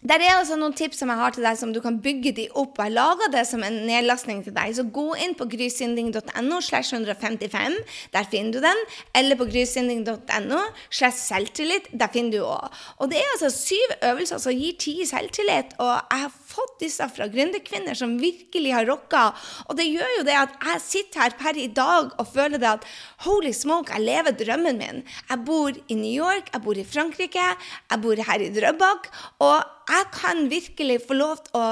der 0.00 0.22
er 0.24 0.38
altså 0.38 0.56
noen 0.56 0.72
tips 0.72 1.02
som 1.02 1.10
jeg 1.12 1.20
har 1.20 1.34
til 1.36 1.44
deg, 1.44 1.56
som 1.60 1.74
du 1.74 1.80
kan 1.84 1.98
bygge 2.00 2.32
de 2.38 2.46
opp. 2.56 2.78
Jeg 2.80 2.94
lager 2.96 3.28
det 3.34 3.42
som 3.44 3.60
en 3.66 3.74
nedlastning 3.84 4.38
til 4.46 4.54
deg. 4.56 4.72
Så 4.72 4.86
gå 4.88 5.04
inn 5.20 5.34
på 5.36 5.44
grysynding.no 5.52 6.60
slash 6.64 6.94
155. 6.96 7.76
Der 8.14 8.28
finner 8.32 8.54
du 8.56 8.64
den. 8.64 8.80
Eller 9.16 9.36
på 9.36 9.44
grysynding.no. 9.50 10.62
Der 10.88 12.08
finner 12.14 12.32
du 12.32 12.38
òg. 12.40 12.78
Og 12.96 13.10
det 13.12 13.20
er 13.20 13.34
altså 13.34 13.50
syv 13.52 13.92
øvelser 14.08 14.40
som 14.40 14.56
gir 14.56 14.78
ti 14.80 14.94
selvtillit. 15.04 15.76
Og 15.84 15.92
jeg 15.92 16.24
har 16.24 16.32
fått 16.50 16.78
disse 16.80 17.08
fra 17.12 17.28
gründerkvinner 17.28 17.98
som 17.98 18.16
virkelig 18.20 18.72
har 18.72 18.88
rocka. 18.88 19.26
Og 19.68 19.76
det 19.76 19.90
gjør 19.90 20.14
jo 20.16 20.24
det 20.30 20.38
at 20.40 20.56
jeg 20.64 20.84
sitter 20.86 21.26
her 21.26 21.36
per 21.42 21.60
i 21.60 21.68
dag 21.76 22.14
og 22.16 22.30
føler 22.32 22.56
det 22.56 22.70
at 22.70 22.88
holy 23.26 23.52
smoke, 23.52 23.92
jeg 23.92 24.08
lever 24.08 24.32
drømmen 24.38 24.80
min. 24.80 25.04
Jeg 25.28 25.44
bor 25.44 25.76
i 25.76 25.98
New 25.98 26.14
York, 26.24 26.48
jeg 26.54 26.64
bor 26.64 26.80
i 26.80 26.86
Frankrike, 26.88 27.46
jeg 27.92 28.00
bor 28.00 28.24
her 28.30 28.46
i 28.46 28.48
Drøbak. 28.56 29.12
og 29.44 29.79
jeg 29.90 30.06
kan 30.14 30.44
virkelig 30.50 31.00
få 31.06 31.16
lov 31.16 31.40
til 31.46 31.58
å 31.58 31.64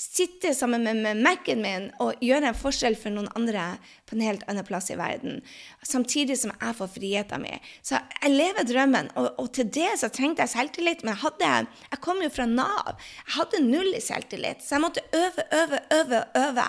sitte 0.00 0.52
sammen 0.54 0.84
med, 0.86 1.00
med 1.02 1.20
Mac-en 1.24 1.62
min 1.62 1.86
og 2.02 2.20
gjøre 2.22 2.50
en 2.50 2.58
forskjell 2.58 2.96
for 2.98 3.14
noen 3.14 3.30
andre 3.38 3.64
på 4.06 4.16
en 4.16 4.24
helt 4.24 4.44
annen 4.50 4.66
plass 4.66 4.90
i 4.92 4.98
verden. 5.00 5.40
Samtidig 5.86 6.36
som 6.40 6.52
jeg 6.54 6.76
får 6.78 6.92
friheten 6.94 7.42
min. 7.42 7.64
Så 7.82 7.98
jeg 7.98 8.34
lever 8.34 8.68
drømmen. 8.68 9.10
Og, 9.18 9.30
og, 9.40 9.48
til 9.56 9.70
det 9.74 9.90
så 10.00 10.10
trengte 10.12 10.44
jeg 10.44 10.54
selvtillit. 10.54 11.02
Men 11.02 11.14
jeg, 11.14 11.22
hadde, 11.24 11.80
jeg 11.90 12.02
kom 12.04 12.22
jo 12.22 12.30
fra 12.34 12.46
Nav. 12.50 12.94
Jeg 13.24 13.36
hadde 13.38 13.64
null 13.66 13.90
i 13.94 14.02
selvtillit. 14.04 14.62
Så 14.64 14.76
jeg 14.76 14.84
måtte 14.84 15.06
øve, 15.16 15.48
øve, 15.60 15.82
øve, 15.98 16.24
øve. 16.44 16.68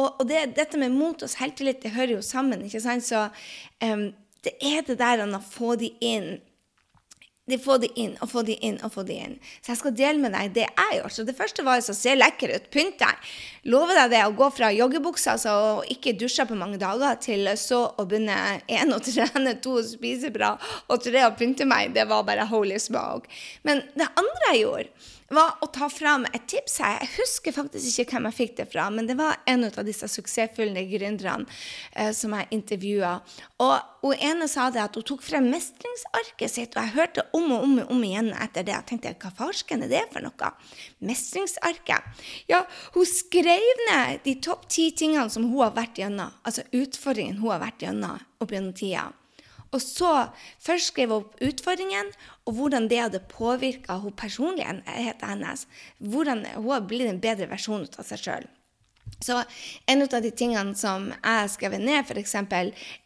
Og, 0.00 0.08
og 0.08 0.24
det, 0.28 0.46
dette 0.56 0.80
med 0.80 0.94
mot 0.96 1.22
og 1.22 1.30
selvtillit, 1.30 1.82
det 1.84 1.94
hører 1.96 2.16
jo 2.16 2.22
sammen. 2.24 2.64
ikke 2.66 2.82
sant? 2.82 3.06
Så 3.06 3.28
um, 3.84 4.08
det 4.42 4.56
er 4.58 4.82
det 4.86 4.98
der 4.98 5.22
å 5.22 5.44
få 5.44 5.76
de 5.78 5.92
inn 6.02 6.34
de 7.52 7.60
få 7.60 7.78
de 7.82 7.90
inn 8.00 8.16
og 8.24 8.30
få 8.32 8.42
de 8.48 8.56
inn 8.64 8.78
og 8.82 8.94
få 8.94 9.04
de 9.08 9.18
inn. 9.26 9.36
Så 9.60 9.74
jeg 9.74 9.80
skal 9.82 9.96
dele 9.98 10.22
med 10.22 10.34
deg 10.34 10.54
det 10.56 10.66
jeg 10.66 10.98
gjør. 10.98 11.14
Så 11.14 11.26
det 11.28 11.36
første 11.38 11.64
var 11.66 11.82
å 11.82 11.96
se 11.96 12.16
lekker 12.16 12.54
ut, 12.56 12.68
pynt 12.74 12.98
deg. 13.02 13.32
Lover 13.72 14.00
deg 14.00 14.14
det 14.16 14.24
å 14.26 14.34
gå 14.36 14.48
fra 14.54 14.72
joggebuksa 14.74 15.36
altså, 15.36 15.54
og 15.82 15.92
ikke 15.92 16.16
dusje 16.18 16.46
på 16.48 16.58
mange 16.58 16.80
dager, 16.82 17.18
til 17.22 17.46
så 17.60 17.84
å 17.94 18.06
begynne 18.08 18.38
én 18.66 18.94
å 18.94 19.00
trene, 19.04 19.56
to 19.62 19.78
å 19.78 19.86
spise 19.86 20.32
bra 20.34 20.54
og 20.88 21.02
tre 21.04 21.26
å 21.28 21.34
pynte 21.38 21.68
meg. 21.68 21.92
Det 21.94 22.08
var 22.10 22.26
bare 22.26 22.48
holy 22.50 22.80
smoke. 22.82 23.30
Men 23.66 23.84
det 23.94 24.08
andre 24.08 24.52
jeg 24.52 24.64
gjorde, 24.64 25.10
var 25.36 25.58
å 25.64 25.68
ta 25.72 25.88
fram 25.92 26.26
et 26.30 26.44
tips 26.50 26.78
her. 26.82 26.98
Jeg 27.02 27.12
husker 27.16 27.54
faktisk 27.56 28.02
ikke 28.02 28.16
hvem 28.16 28.28
jeg 28.30 28.38
fikk 28.38 28.56
det 28.60 28.66
fra, 28.72 28.88
men 28.92 29.08
det 29.08 29.16
var 29.18 29.40
en 29.50 29.66
av 29.68 29.80
disse 29.86 30.08
suksessfulle 30.10 30.84
gründerne 30.90 31.46
eh, 31.92 32.12
som 32.16 32.34
jeg 32.36 32.50
intervjua. 32.56 33.14
Og 33.62 34.04
hun 34.04 34.24
ene 34.30 34.48
sa 34.50 34.68
det 34.74 34.82
at 34.82 34.98
hun 34.98 35.06
tok 35.12 35.24
frem 35.24 35.48
mestringsarket 35.52 36.52
sitt, 36.52 36.76
og 36.76 36.82
jeg 36.82 36.96
hørte 36.96 37.26
om 37.36 37.48
og 37.54 37.66
om, 37.66 37.78
og 37.84 37.94
om 37.94 38.04
igjen 38.06 38.32
etter 38.34 38.66
det. 38.66 38.76
Jeg 38.76 38.88
tenkte 38.90 39.14
hva 39.22 39.32
farsken 39.38 39.86
er 39.86 39.92
det 39.92 40.04
for 40.12 40.24
noe? 40.24 40.52
Mestringsarket. 41.04 42.26
Ja, 42.50 42.64
hun 42.96 43.08
skrev 43.08 43.86
ned 43.88 44.22
de 44.26 44.36
topp 44.44 44.68
ti 44.72 44.90
tingene 44.96 45.30
som 45.32 45.48
hun 45.48 45.62
har 45.62 45.74
vært 45.76 46.02
gjennom, 46.02 46.34
altså 46.46 46.66
utfordringen 46.76 47.40
hun 47.42 47.54
har 47.54 47.64
vært 47.66 47.86
gjennom 47.86 48.20
opp 48.42 48.54
gjennom 48.54 48.74
tida. 48.76 49.10
Og 49.72 49.80
så 49.80 50.12
først 50.60 50.92
skrev 50.92 51.12
hun 51.12 51.22
opp 51.22 51.44
utfordringen, 51.44 52.10
og 52.46 52.56
hvordan 52.58 52.88
det 52.90 53.00
hadde 53.00 53.22
påvirka 53.30 53.98
personligheten 54.16 54.84
hennes. 55.24 55.66
Hvordan 55.98 56.44
hun 56.54 56.68
har 56.70 56.88
blitt 56.88 57.08
en 57.08 57.22
bedre 57.22 57.48
versjon 57.50 57.86
av 57.96 58.08
seg 58.08 58.20
sjøl. 58.20 58.50
Så 59.22 59.38
en 59.86 60.02
av 60.02 60.22
de 60.22 60.30
tingene 60.34 60.74
som 60.78 61.08
jeg 61.12 61.38
har 61.38 61.50
skrevet 61.50 61.82
ned, 61.82 62.04
f.eks., 62.04 62.34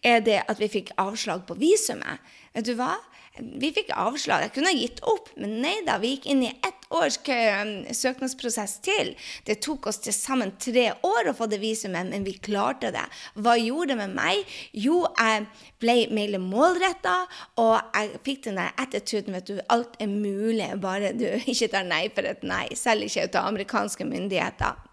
er 0.02 0.24
det 0.24 0.40
at 0.48 0.60
vi 0.60 0.70
fikk 0.72 0.94
avslag 1.00 1.44
på 1.48 1.58
visumet. 1.60 2.24
Vet 2.56 2.68
du 2.68 2.74
hva? 2.78 2.94
Vi 3.36 3.72
fikk 3.76 3.92
avslag. 3.92 4.46
Jeg 4.46 4.54
kunne 4.56 4.72
ha 4.72 4.78
gitt 4.78 5.02
opp, 5.04 5.28
men 5.36 5.58
nei 5.60 5.76
da. 5.86 5.98
Vi 6.00 6.14
gikk 6.14 6.30
inn 6.32 6.44
i 6.46 6.54
ett 6.64 6.75
års 6.94 7.18
um, 7.18 7.72
søknadsprosess 7.90 8.78
til. 8.84 9.12
Det 9.46 9.58
tok 9.64 9.88
oss 9.90 10.00
til 10.04 10.14
sammen 10.14 10.54
tre 10.62 10.88
år 11.06 11.30
å 11.30 11.36
få 11.36 11.48
det 11.50 11.60
visumet, 11.62 12.10
men 12.10 12.26
vi 12.26 12.36
klarte 12.38 12.92
det. 12.94 13.04
Hva 13.34 13.56
gjorde 13.58 13.94
det 13.94 14.00
med 14.04 14.16
meg? 14.16 14.56
Jo, 14.72 15.02
jeg 15.18 15.46
ble 15.82 15.98
mer 16.14 16.38
målretta, 16.42 17.18
og 17.62 17.76
jeg 17.96 18.22
fikk 18.26 18.44
den 18.48 18.60
der 18.60 18.74
attituden 18.80 19.36
vet 19.36 19.54
alt 19.72 19.96
er 20.02 20.10
mulig, 20.10 20.70
bare 20.82 21.14
du 21.16 21.26
ikke 21.52 21.72
tar 21.72 21.88
nei 21.88 22.06
for 22.14 22.28
et 22.28 22.44
nei. 22.46 22.66
Selv 22.78 23.06
ikke 23.06 23.28
av 23.32 23.50
amerikanske 23.50 24.06
myndigheter. 24.06 24.85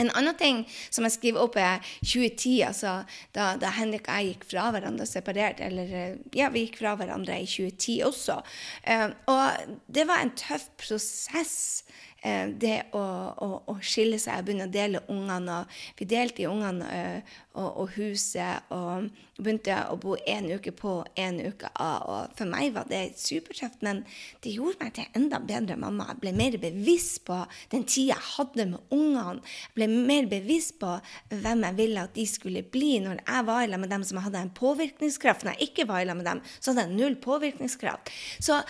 En 0.00 0.08
annen 0.16 0.36
ting 0.38 0.62
som 0.88 1.04
jeg 1.04 1.16
skriver 1.18 1.42
opp, 1.42 1.58
er 1.60 1.82
2010, 2.00 2.54
altså 2.68 2.94
da, 3.36 3.52
da 3.60 3.74
Henrik 3.76 4.08
og 4.08 4.20
jeg 4.20 4.32
gikk 4.32 4.46
fra 4.54 4.70
hverandre 4.72 5.06
separert. 5.08 5.60
Eller 5.64 5.92
eh, 5.98 6.14
ja, 6.38 6.48
vi 6.54 6.66
gikk 6.66 6.80
fra 6.80 6.94
hverandre 7.00 7.36
i 7.42 7.48
2010 7.48 7.98
også. 8.08 8.38
Uh, 8.88 9.10
og 9.32 9.76
det 9.92 10.06
var 10.08 10.24
en 10.24 10.32
tøff 10.38 10.70
prosess 10.80 11.82
Eh, 11.82 12.11
det 12.22 12.76
å, 12.94 13.02
å, 13.02 13.48
å, 13.66 13.74
skille 13.82 14.18
seg 14.22 14.36
Jeg 14.36 14.46
begynte 14.46 14.68
å 14.68 14.72
dele 14.72 15.00
ungene. 15.10 15.58
Vi 15.98 16.06
delte 16.06 16.44
i 16.44 16.46
ungene 16.46 16.90
eh, 16.94 17.38
og, 17.58 17.68
og, 17.82 17.88
huset 17.96 18.70
og 18.72 19.08
begynte 19.42 19.74
å 19.90 19.96
bo 20.00 20.14
en 20.28 20.46
uke 20.54 20.72
på 20.76 20.92
en 21.18 21.40
uke 21.42 21.68
av. 21.74 22.04
Og 22.06 22.36
for 22.38 22.48
meg 22.48 22.76
var 22.76 22.86
det 22.90 23.18
supertøft, 23.18 23.80
men 23.84 24.04
det 24.44 24.54
gjorde 24.54 24.78
meg 24.80 24.94
til 24.94 25.08
en 25.08 25.22
enda 25.22 25.40
bedre 25.42 25.76
mamma. 25.80 26.06
Jeg 26.12 26.20
ble 26.22 26.34
mer 26.36 26.58
bevisst 26.62 27.22
på 27.26 27.40
den 27.74 27.86
tida 27.88 28.12
jeg 28.12 28.28
hadde 28.36 28.68
med 28.70 28.94
ungene. 28.94 29.42
Jeg 29.42 29.74
ble 29.80 29.88
mer 29.92 30.30
bevisst 30.30 30.78
på 30.82 30.94
hvem 31.32 31.66
jeg 31.66 31.78
ville 31.80 32.06
at 32.06 32.14
de 32.16 32.26
skulle 32.28 32.62
bli. 32.62 32.92
Når 33.02 33.22
jeg 33.24 33.48
var 33.48 33.66
sammen 33.66 33.84
med 33.86 33.94
dem 33.96 34.06
som 34.06 34.22
hadde 34.22 34.44
en 34.46 34.54
påvirkningskraft, 34.56 35.46
når 35.46 35.58
jeg 35.58 35.72
ikke 35.72 35.88
var 35.90 36.06
sammen 36.06 36.22
med 36.22 36.30
dem, 36.30 36.42
så 36.58 36.72
hadde 36.72 36.86
jeg 36.86 37.00
null 37.00 37.18
påvirkningskraft. 37.26 38.14
Så 38.38 38.60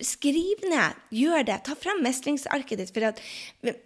skriv 0.00 0.64
ned, 0.70 1.04
gjør 1.14 1.46
det. 1.50 1.60
Ta 1.68 1.76
frem 1.78 2.02
mestringsarket 2.04 2.80
ditt 2.80 2.93
for 2.94 3.24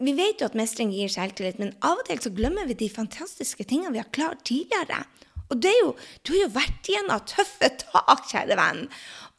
vi 0.05 0.15
vet 0.19 0.43
jo 0.43 0.49
at 0.51 0.59
mestring 0.59 0.93
gir 0.95 1.11
selvtillit, 1.13 1.61
men 1.63 1.75
av 1.83 2.01
og 2.01 2.09
til 2.09 2.21
så 2.23 2.35
glemmer 2.35 2.69
vi 2.69 2.79
de 2.79 2.91
fantastiske 2.93 3.67
tingene 3.69 3.95
vi 3.97 4.03
har 4.03 4.13
klart 4.15 4.45
tidligere. 4.49 5.05
Og 5.49 5.65
jo, 5.65 5.95
du 6.27 6.35
har 6.35 6.43
jo 6.43 6.51
vært 6.53 6.91
gjennom 6.93 7.25
tøffe 7.29 7.71
tak, 7.81 8.27
kjære 8.29 8.57
venn. 8.59 8.83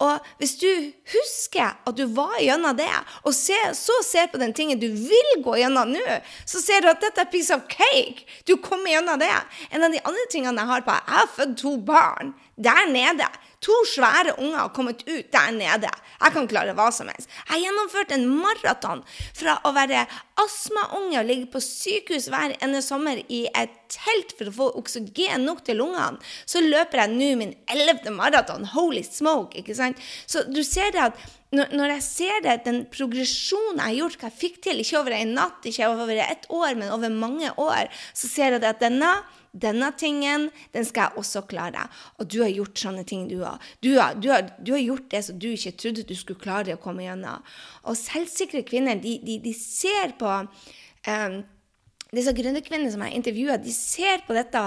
Og 0.02 0.30
hvis 0.40 0.56
du 0.62 0.70
husker 1.12 1.76
at 1.76 1.98
du 1.98 2.06
var 2.16 2.38
gjennom 2.42 2.78
det, 2.78 2.90
og 3.28 3.36
se, 3.36 3.58
så 3.78 3.98
ser 4.08 4.32
på 4.32 4.40
den 4.42 4.56
tingen 4.58 4.80
du 4.82 4.88
vil 4.90 5.34
gå 5.46 5.58
gjennom 5.60 5.92
nå, 5.92 6.20
så 6.50 6.62
ser 6.64 6.82
du 6.82 6.90
at 6.90 7.04
dette 7.04 7.22
er 7.26 7.30
piece 7.30 7.54
of 7.54 7.68
cake. 7.70 8.26
Du 8.48 8.56
kommer 8.64 8.96
gjennom 8.96 9.20
det. 9.22 9.30
En 9.70 9.86
av 9.86 9.94
de 9.94 10.02
andre 10.02 10.28
tingene 10.32 10.64
jeg 10.64 10.72
har 10.72 10.86
på, 10.88 10.98
jeg 10.98 11.18
har 11.20 11.34
født 11.36 11.58
to 11.62 11.76
barn 11.92 12.34
der 12.60 12.90
nede. 12.92 13.28
To 13.60 13.76
svære 13.92 14.38
unger 14.40 14.58
har 14.58 14.70
kommet 14.76 15.02
ut 15.04 15.32
der 15.34 15.52
nede. 15.52 15.90
Jeg 16.20 16.32
kan 16.36 16.48
klare 16.48 16.76
hva 16.76 16.88
som 16.96 17.10
helst. 17.12 17.28
Jeg 17.50 17.66
gjennomførte 17.66 18.16
en 18.16 18.28
maraton 18.40 19.02
fra 19.36 19.58
å 19.68 19.74
være 19.76 20.06
astmaunge 20.40 21.20
og 21.20 21.28
ligge 21.28 21.50
på 21.52 21.60
sykehus 21.64 22.30
hver 22.32 22.56
ene 22.64 22.80
sommer 22.84 23.20
i 23.28 23.42
et 23.52 23.76
telt 23.92 24.32
for 24.38 24.48
å 24.48 24.56
få 24.56 24.70
oksygen 24.80 25.44
nok 25.48 25.66
til 25.68 25.82
lungene. 25.82 26.22
Så 26.48 26.64
løper 26.64 27.04
jeg 27.04 27.16
nå 27.18 27.34
min 27.42 27.52
ellevte 27.72 28.16
maraton. 28.16 28.68
Holy 28.76 29.04
smoke! 29.04 29.60
ikke 29.60 29.76
sant? 29.76 30.00
Så 30.28 30.46
du 30.48 30.64
ser 30.64 30.96
det 30.96 31.10
at 31.10 31.28
når, 31.52 31.96
jeg 31.96 32.06
ser 32.06 32.42
det, 32.46 32.60
den 32.68 32.84
progresjonen 32.94 33.80
jeg 33.80 33.88
har 33.88 33.98
gjort, 34.04 34.20
hva 34.22 34.30
jeg 34.30 34.38
fikk 34.38 34.60
til, 34.68 34.84
ikke 34.84 35.00
over 35.00 35.16
en 35.18 35.32
natt, 35.34 35.66
ikke 35.66 35.88
over 35.90 36.22
ett 36.22 36.46
år, 36.54 36.76
men 36.78 36.94
over 36.94 37.10
mange 37.10 37.50
år, 37.58 37.90
så 38.14 38.30
ser 38.30 38.54
jeg 38.56 38.68
at 38.70 38.84
denne 38.84 39.16
denne 39.52 39.92
tingen, 39.98 40.50
den 40.76 40.86
skal 40.86 41.10
jeg 41.10 41.22
også 41.22 41.44
klare. 41.50 41.88
Og 42.20 42.30
du 42.30 42.40
har 42.44 42.52
gjort 42.54 42.80
sånne 42.80 43.06
ting, 43.08 43.28
du 43.30 43.40
òg. 43.42 43.62
Du, 43.82 43.92
du, 44.22 44.30
du, 44.60 44.74
har 44.76 44.84
gjort 44.84 45.08
det 45.12 45.24
som 45.26 45.40
du 45.42 45.50
ikke 45.52 45.76
trodde 45.82 46.08
du 46.08 46.16
skulle 46.18 46.42
klare 46.42 46.76
å 46.76 46.82
komme 46.82 47.06
gjennom. 47.08 47.46
Og 47.90 47.98
selvsikre 47.98 48.64
kvinner, 48.68 49.00
de, 49.02 49.18
de, 49.26 49.40
de 49.44 49.56
ser 49.58 50.14
på 50.20 50.30
um, 50.30 51.40
disse 52.16 52.34
gründerkvinnene 52.34 52.92
som 52.94 53.04
jeg 53.06 53.20
intervjua, 53.20 53.60
de 53.62 53.74
ser 53.74 54.24
på 54.26 54.34
dette, 54.38 54.64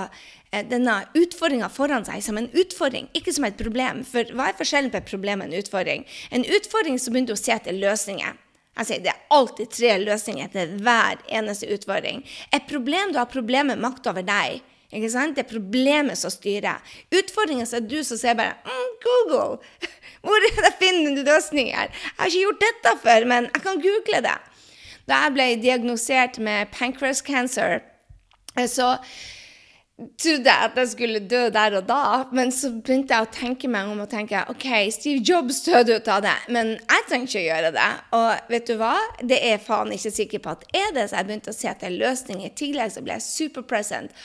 eh, 0.53 0.65
denne 0.67 1.01
utfordringa 1.19 1.71
foran 1.73 2.07
seg 2.07 2.23
som 2.23 2.39
en 2.39 2.51
utfordring, 2.51 3.09
ikke 3.19 3.35
som 3.35 3.47
et 3.49 3.59
problem. 3.59 4.05
For 4.07 4.31
hva 4.35 4.51
er 4.51 4.59
forskjellen 4.59 4.93
på 4.93 5.01
et 5.03 5.11
problem 5.11 5.43
og 5.43 5.51
en 5.51 5.59
utfordring? 5.62 6.07
En 6.31 6.47
utfordring 6.47 6.99
så 6.99 7.11
begynner 7.11 7.35
å 7.35 7.43
se 7.43 7.55
etter 7.55 7.79
løsninger. 7.79 8.39
Jeg 8.73 8.89
sier 8.89 9.03
Det 9.05 9.11
er 9.12 9.25
alltid 9.29 9.69
tre 9.69 9.99
løsninger 10.01 10.53
til 10.53 10.77
hver 10.81 11.19
eneste 11.29 11.69
utfordring. 11.69 12.23
Et 12.53 12.69
problem 12.69 13.12
du 13.12 13.19
har 13.19 13.29
problemer 13.29 13.77
med 13.77 13.85
makt 13.85 14.07
over 14.07 14.25
deg. 14.25 14.62
Ikke 14.93 15.11
sant? 15.13 15.37
Det 15.37 15.47
er 15.47 15.53
problemet 15.53 16.21
som 16.21 16.33
styrer. 16.33 16.81
Utfordringen 17.15 17.67
er 17.67 17.85
du 17.89 17.99
som 18.05 18.21
ser 18.21 18.37
bare 18.39 18.59
mm, 18.67 18.89
Google! 19.05 19.59
Hvor 20.23 20.47
er 20.47 20.75
finner 20.79 21.17
du 21.17 21.25
løsninger? 21.27 21.89
Jeg 21.91 22.19
har 22.19 22.31
ikke 22.31 22.45
gjort 22.45 22.65
dette 22.67 22.97
før, 23.03 23.29
men 23.33 23.49
jeg 23.51 23.65
kan 23.65 23.81
google 23.83 24.23
det. 24.29 24.39
Da 25.11 25.25
jeg 25.25 25.35
ble 25.35 25.47
diagnosert 25.63 26.39
med 26.39 26.71
pancreas 26.71 27.25
cancer, 27.27 27.81
eh, 28.55 28.69
så 28.71 28.95
trodde 30.19 30.51
jeg 30.51 30.69
at 30.69 30.79
jeg 30.79 30.89
skulle 30.93 31.21
dø 31.31 31.41
der 31.53 31.77
og 31.79 31.89
da, 31.89 32.03
men 32.35 32.53
så 32.55 32.71
begynte 32.75 33.15
jeg 33.15 33.27
å 33.27 33.33
tenke 33.35 33.69
meg 33.71 33.91
om 33.91 34.01
og 34.03 34.11
tenke 34.11 34.45
OK, 34.51 34.67
Steve 34.95 35.23
Jobs 35.27 35.61
døde 35.67 35.99
ut 35.99 36.09
av 36.11 36.23
det, 36.25 36.37
men 36.55 36.75
jeg 36.79 37.05
trenger 37.09 37.29
ikke 37.29 37.43
å 37.43 37.45
gjøre 37.49 37.73
det. 37.77 37.91
Og 38.19 38.55
vet 38.55 38.71
du 38.71 38.75
hva? 38.81 38.95
Det 39.21 39.39
er 39.51 39.63
faen 39.63 39.93
ikke 39.95 40.15
sikker 40.15 40.43
på 40.45 40.55
at 40.55 40.65
er 40.71 40.95
det, 40.97 41.09
så 41.11 41.21
jeg 41.21 41.29
begynte 41.29 41.53
å 41.53 41.59
se 41.59 41.71
etter 41.71 41.95
løsninger. 41.95 42.49
I 42.49 42.57
tillegg 42.63 42.95
så 42.95 43.05
ble 43.05 43.19
jeg 43.19 43.27
superpresent. 43.29 44.17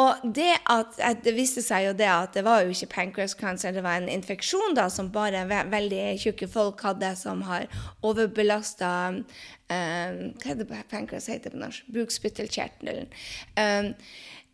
Og 0.00 0.22
det, 0.24 0.54
at, 0.72 0.96
det 1.24 1.34
viste 1.36 1.60
seg 1.60 1.84
jo 1.84 1.92
det 1.96 2.08
at 2.08 2.32
det 2.32 2.46
var 2.46 2.62
jo 2.64 2.72
ikke 2.72 2.88
pancreas 2.94 3.34
cancer, 3.36 3.74
det 3.76 3.82
var 3.84 4.00
en 4.00 4.08
infeksjon 4.08 4.72
da, 4.78 4.86
som 4.88 5.10
bare 5.12 5.44
veldig 5.68 6.04
tjukke 6.22 6.48
folk 6.48 6.80
hadde, 6.86 7.10
som 7.20 7.42
har 7.44 7.68
overbelasta 8.00 8.92
um, 9.12 9.26
Hva 9.68 10.54
er 10.54 10.60
det 10.62 10.68
pancreas 10.88 11.28
heter 11.28 11.52
på 11.52 11.60
norsk? 11.60 11.92
Bukspyttelkjertelen. 11.92 13.12
Um, 13.60 13.92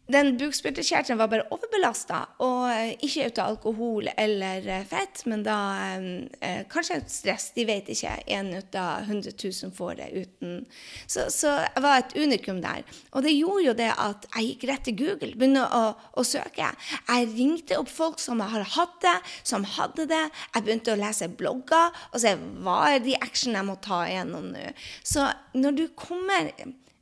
den 0.09 0.39
bukspyttkjertelen 0.41 1.19
var 1.21 1.29
bare 1.29 1.45
overbelasta, 1.53 2.23
og 2.45 2.63
eh, 2.73 2.95
ikke 3.05 3.27
ut 3.29 3.41
av 3.43 3.51
alkohol 3.53 4.09
eller 4.15 4.65
eh, 4.65 4.87
fett, 4.89 5.21
men 5.29 5.43
da 5.45 5.59
eh, 5.85 6.63
kanskje 6.73 7.03
stress. 7.13 7.51
De 7.57 7.67
vet 7.69 7.91
ikke. 7.93 8.15
Én 8.33 8.49
ut 8.57 8.79
av 8.79 9.05
100 9.05 9.35
000 9.37 9.75
får 9.77 9.99
det 10.01 10.09
uten. 10.15 10.65
Så, 11.05 11.27
så, 11.35 11.53
jeg 11.67 11.85
var 11.85 12.01
et 12.01 12.17
unikum 12.17 12.63
der. 12.65 12.89
Og 13.13 13.27
det 13.27 13.37
gjorde 13.37 13.67
jo 13.67 13.77
det 13.83 13.91
at 13.93 14.25
jeg 14.33 14.49
gikk 14.49 14.67
rett 14.73 14.89
til 14.89 14.99
Google, 15.03 15.31
begynte 15.37 15.67
å, 15.77 15.85
å, 15.93 16.25
søke. 16.25 16.73
Jeg 17.05 17.31
ringte 17.35 17.77
opp 17.81 17.93
folk 17.93 18.25
som 18.25 18.41
har 18.41 18.65
hatt 18.79 18.99
det, 19.05 19.17
som 19.45 19.69
hadde 19.77 20.09
det. 20.09 20.25
Jeg 20.55 20.65
begynte 20.65 20.97
å 20.97 21.01
lese 21.05 21.29
blogger 21.29 21.93
og 22.15 22.21
se 22.25 22.33
hva 22.65 22.81
er 22.95 23.05
de 23.05 23.17
action 23.21 23.57
jeg 23.57 23.69
må 23.69 23.77
ta 23.85 24.07
igjennom 24.09 24.53
nå. 24.55 24.69
Så 25.05 25.29
når 25.53 25.83
du 25.83 25.89
kommer 25.99 26.49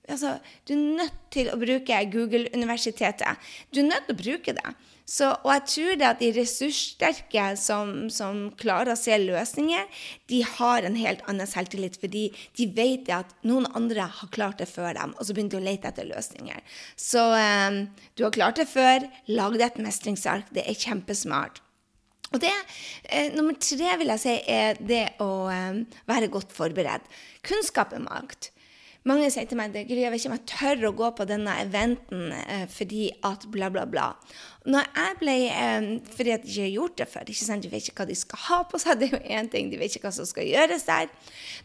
altså, 0.08 0.36
Du 0.66 0.74
er 0.74 0.84
nødt 1.00 1.16
til 1.34 1.50
å 1.52 1.58
bruke 1.60 2.02
Google-universitetet. 2.12 3.48
Du 3.72 3.80
er 3.82 3.90
nødt 3.90 4.06
til 4.08 4.16
å 4.16 4.22
bruke 4.22 4.54
det. 4.56 4.74
Så, 5.06 5.28
og 5.44 5.52
jeg 5.52 5.62
tror 5.70 5.98
det 6.00 6.06
at 6.08 6.22
de 6.22 6.32
ressurssterke 6.34 7.42
som, 7.62 8.08
som, 8.10 8.48
klarer 8.58 8.90
å 8.96 8.98
se 8.98 9.14
løsninger, 9.22 9.84
de 10.26 10.40
har 10.56 10.86
en 10.86 10.98
helt 10.98 11.22
annen 11.30 11.46
selvtillit. 11.46 11.98
Fordi 12.02 12.24
de 12.58 12.66
vet 12.74 13.12
at 13.14 13.30
noen 13.46 13.68
andre 13.78 14.08
har 14.10 14.32
klart 14.34 14.58
det 14.62 14.66
før 14.72 14.96
dem, 14.98 15.14
og 15.14 15.22
så 15.28 15.36
begynner 15.36 15.54
de 15.54 15.60
å 15.60 15.66
lete 15.68 15.92
etter 15.92 16.10
løsninger. 16.10 16.58
Så 16.98 17.22
um, 17.22 17.84
du 18.18 18.26
har 18.26 18.34
klart 18.34 18.58
det 18.58 18.66
før. 18.72 19.06
Lag 19.30 19.54
deg 19.54 19.68
et 19.68 19.80
mestringsark. 19.86 20.50
Det 20.56 20.66
er 20.66 20.82
kjempesmart. 20.82 21.62
Og 22.34 22.42
det, 22.42 22.50
eh, 23.06 23.30
Nummer 23.36 23.54
tre 23.62 23.94
vil 24.00 24.10
jeg 24.16 24.22
si 24.22 24.34
er 24.50 24.80
det 24.82 25.04
å 25.22 25.46
eh, 25.52 25.84
være 26.10 26.30
godt 26.32 26.50
forberedt. 26.50 27.06
Kunnskap 27.46 27.94
er 27.94 28.02
makt. 28.02 28.50
Mange 29.06 29.28
sier 29.30 29.46
til 29.46 29.58
meg 29.58 29.70
det, 29.74 29.84
jeg 29.86 30.10
vet 30.10 30.18
ikke 30.18 30.32
om 30.32 30.34
jeg 30.34 30.48
tør 30.50 30.88
å 30.88 30.94
gå 30.98 31.10
på 31.14 31.26
denne 31.30 31.52
eventen 31.62 32.32
eh, 32.34 32.64
fordi 32.70 33.08
at 33.26 33.46
bla, 33.54 33.70
bla, 33.70 33.84
bla. 33.86 34.08
Når 34.66 34.86
jeg 34.96 35.18
ble, 35.20 35.34
um, 35.54 35.88
Fordi 36.16 36.32
at 36.34 36.42
de 36.42 36.50
ikke 36.50 36.64
har 36.64 36.72
gjort 36.74 36.98
det 36.98 37.08
før. 37.08 37.26
De 37.26 37.70
vet 37.70 37.88
ikke 37.88 38.02
hva 38.02 38.08
de 38.08 38.16
skal 38.18 38.42
ha 38.48 38.60
på 38.66 38.80
seg. 38.82 38.96
det 39.00 39.08
er 39.08 39.16
jo 39.16 39.38
en 39.38 39.50
ting, 39.52 39.70
De 39.70 39.78
vet 39.78 39.94
ikke 39.94 40.08
hva 40.08 40.14
som 40.16 40.26
skal 40.28 40.48
gjøres 40.48 40.86
der. 40.88 41.10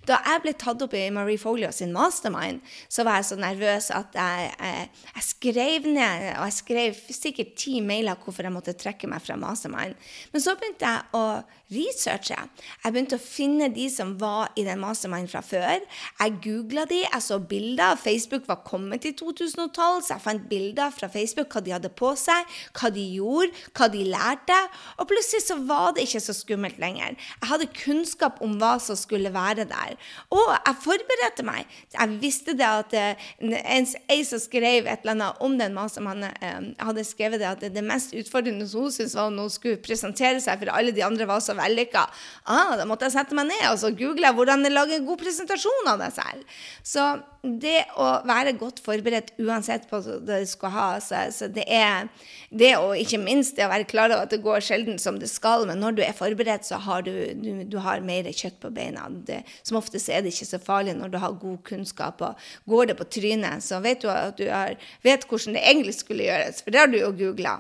Da 0.08 0.20
jeg 0.26 0.44
ble 0.44 0.54
tatt 0.58 0.82
opp 0.86 0.94
i 0.98 1.08
Marie 1.14 1.42
Folio 1.42 1.72
sin 1.74 1.94
mastermind, 1.96 2.62
så 2.90 3.06
var 3.08 3.20
jeg 3.20 3.30
så 3.32 3.40
nervøs 3.42 3.90
at 3.96 4.18
jeg, 4.18 4.52
jeg, 4.60 4.86
eh, 4.86 5.08
jeg 5.16 5.28
skrev 5.28 5.88
ned 5.90 6.28
og 6.36 6.46
jeg 6.48 6.58
skrev 6.58 7.02
sikkert 7.14 7.56
ti 7.60 7.80
mailer 7.86 8.20
hvorfor 8.22 8.48
jeg 8.48 8.54
måtte 8.54 8.78
trekke 8.78 9.10
meg 9.10 9.24
fra 9.26 9.38
mastermind. 9.40 9.98
Men 10.34 10.44
så 10.44 10.56
begynte 10.60 10.90
jeg 10.90 11.18
å 11.18 11.26
researche. 11.72 12.38
Jeg 12.84 12.94
begynte 12.94 13.18
å 13.18 13.24
finne 13.24 13.70
de 13.74 13.88
som 13.92 14.14
var 14.20 14.52
i 14.60 14.66
den 14.68 14.82
mastermind 14.82 15.32
fra 15.32 15.42
før. 15.46 15.84
Jeg 16.20 16.38
googla 16.44 16.86
de, 16.90 17.02
jeg 17.06 17.24
så 17.24 17.40
bilder. 17.40 18.00
Facebook 18.00 18.48
var 18.50 18.62
kommet 18.68 19.08
i 19.08 19.14
2012, 19.18 19.72
så 20.04 20.16
jeg 20.16 20.26
fant 20.26 20.48
bilder 20.52 20.92
fra 20.94 21.10
Facebook, 21.12 21.52
hva 21.54 21.64
de 21.64 21.76
hadde 21.76 21.94
på 21.96 22.12
seg, 22.20 22.60
hva 22.76 22.91
de 22.94 23.04
gjorde, 23.16 23.52
hva 23.78 23.88
de 23.92 24.04
lærte. 24.12 24.58
Og 25.02 25.08
plutselig 25.10 25.44
så 25.46 25.58
var 25.68 25.96
det 25.96 26.06
ikke 26.08 26.24
så 26.24 26.36
skummelt 26.36 26.80
lenger. 26.82 27.18
Jeg 27.18 27.50
hadde 27.52 27.70
kunnskap 27.76 28.42
om 28.44 28.58
hva 28.62 28.76
som 28.84 29.00
skulle 29.00 29.34
være 29.34 29.66
der. 29.70 29.98
Og 30.34 30.54
jeg 30.54 30.82
forberedte 30.84 31.46
meg. 31.48 31.70
Jeg 31.96 32.18
visste 32.22 32.56
det 32.58 32.68
at 32.68 32.96
eh, 32.98 33.30
en, 33.42 33.90
som 34.28 34.42
skrev 34.42 34.88
et 34.88 35.04
eller 35.04 35.16
annet 35.16 35.44
om 35.44 35.58
den 35.60 35.76
mastermannen, 35.78 36.32
eh, 36.42 36.60
hadde 36.82 37.08
skrevet 37.08 37.42
det 37.42 37.50
at 37.50 37.66
det 37.74 37.86
mest 37.86 38.16
utfordrende 38.18 38.68
som 38.70 38.86
hun 38.86 38.94
syntes 38.94 39.18
var 39.18 39.32
når 39.34 39.50
hun 39.50 39.56
skulle 39.58 39.84
presentere 39.84 40.42
seg, 40.44 40.62
for 40.62 40.74
alle 40.76 40.96
de 40.96 41.06
andre 41.06 41.28
var 41.30 41.44
så 41.44 41.56
vellykka. 41.58 42.06
Ah, 42.46 42.76
da 42.80 42.88
måtte 42.90 43.08
jeg 43.08 43.18
sette 43.18 43.38
meg 43.38 43.50
ned 43.52 43.68
og 43.72 43.80
så 43.82 43.92
google 43.96 44.34
hvordan 44.36 44.66
jeg 44.66 44.76
lager 44.76 45.00
en 45.00 45.08
god 45.08 45.22
presentasjon 45.22 45.92
av 45.92 46.02
meg 46.02 46.16
selv. 46.16 46.58
Så 46.84 47.06
det 47.42 47.88
å 47.98 48.08
være 48.30 48.54
godt 48.54 48.80
forberedt 48.86 49.32
uansett 49.42 49.88
på 49.90 49.98
hva 50.06 50.18
du 50.22 50.46
skal 50.46 50.74
ha, 50.76 50.88
så, 51.02 51.24
så 51.34 51.48
det 51.50 51.64
er 51.66 52.10
det 52.54 52.76
og 52.78 52.94
ikke 53.02 53.18
minst 53.22 53.56
det 53.58 53.66
å 53.66 53.72
være 53.72 53.88
klar 53.90 54.12
over 54.12 54.28
at 54.28 54.34
det 54.34 54.44
går 54.46 54.62
sjelden 54.62 55.00
som 55.02 55.18
det 55.18 55.30
skal, 55.32 55.66
men 55.66 55.82
når 55.82 55.98
du 55.98 56.04
er 56.06 56.14
forberedt, 56.14 56.68
så 56.70 56.78
har 56.86 57.02
du, 57.08 57.12
du, 57.42 57.64
du 57.66 57.80
har 57.82 58.04
mer 58.06 58.30
kjøtt 58.30 58.60
på 58.62 58.70
beina. 58.76 59.08
Det, 59.26 59.40
som 59.66 59.80
oftest 59.80 60.12
er 60.14 60.22
det 60.22 60.36
ikke 60.36 60.52
så 60.52 60.62
farlig 60.62 60.94
når 61.00 61.14
du 61.14 61.18
har 61.24 61.40
god 61.42 61.58
kunnskap. 61.66 62.22
og 62.22 62.70
Går 62.70 62.92
det 62.92 62.98
på 63.00 63.10
trynet, 63.18 63.66
så 63.66 63.82
vet 63.82 64.06
du 64.06 64.12
at 64.14 64.38
du 64.38 64.46
har, 64.52 64.78
vet 65.02 65.26
hvordan 65.26 65.58
det 65.58 65.66
egentlig 65.66 65.98
skulle 65.98 66.30
gjøres, 66.30 66.62
for 66.62 66.74
det 66.74 66.84
har 66.84 66.94
du 66.94 67.00
jo 67.02 67.10
googla. 67.24 67.58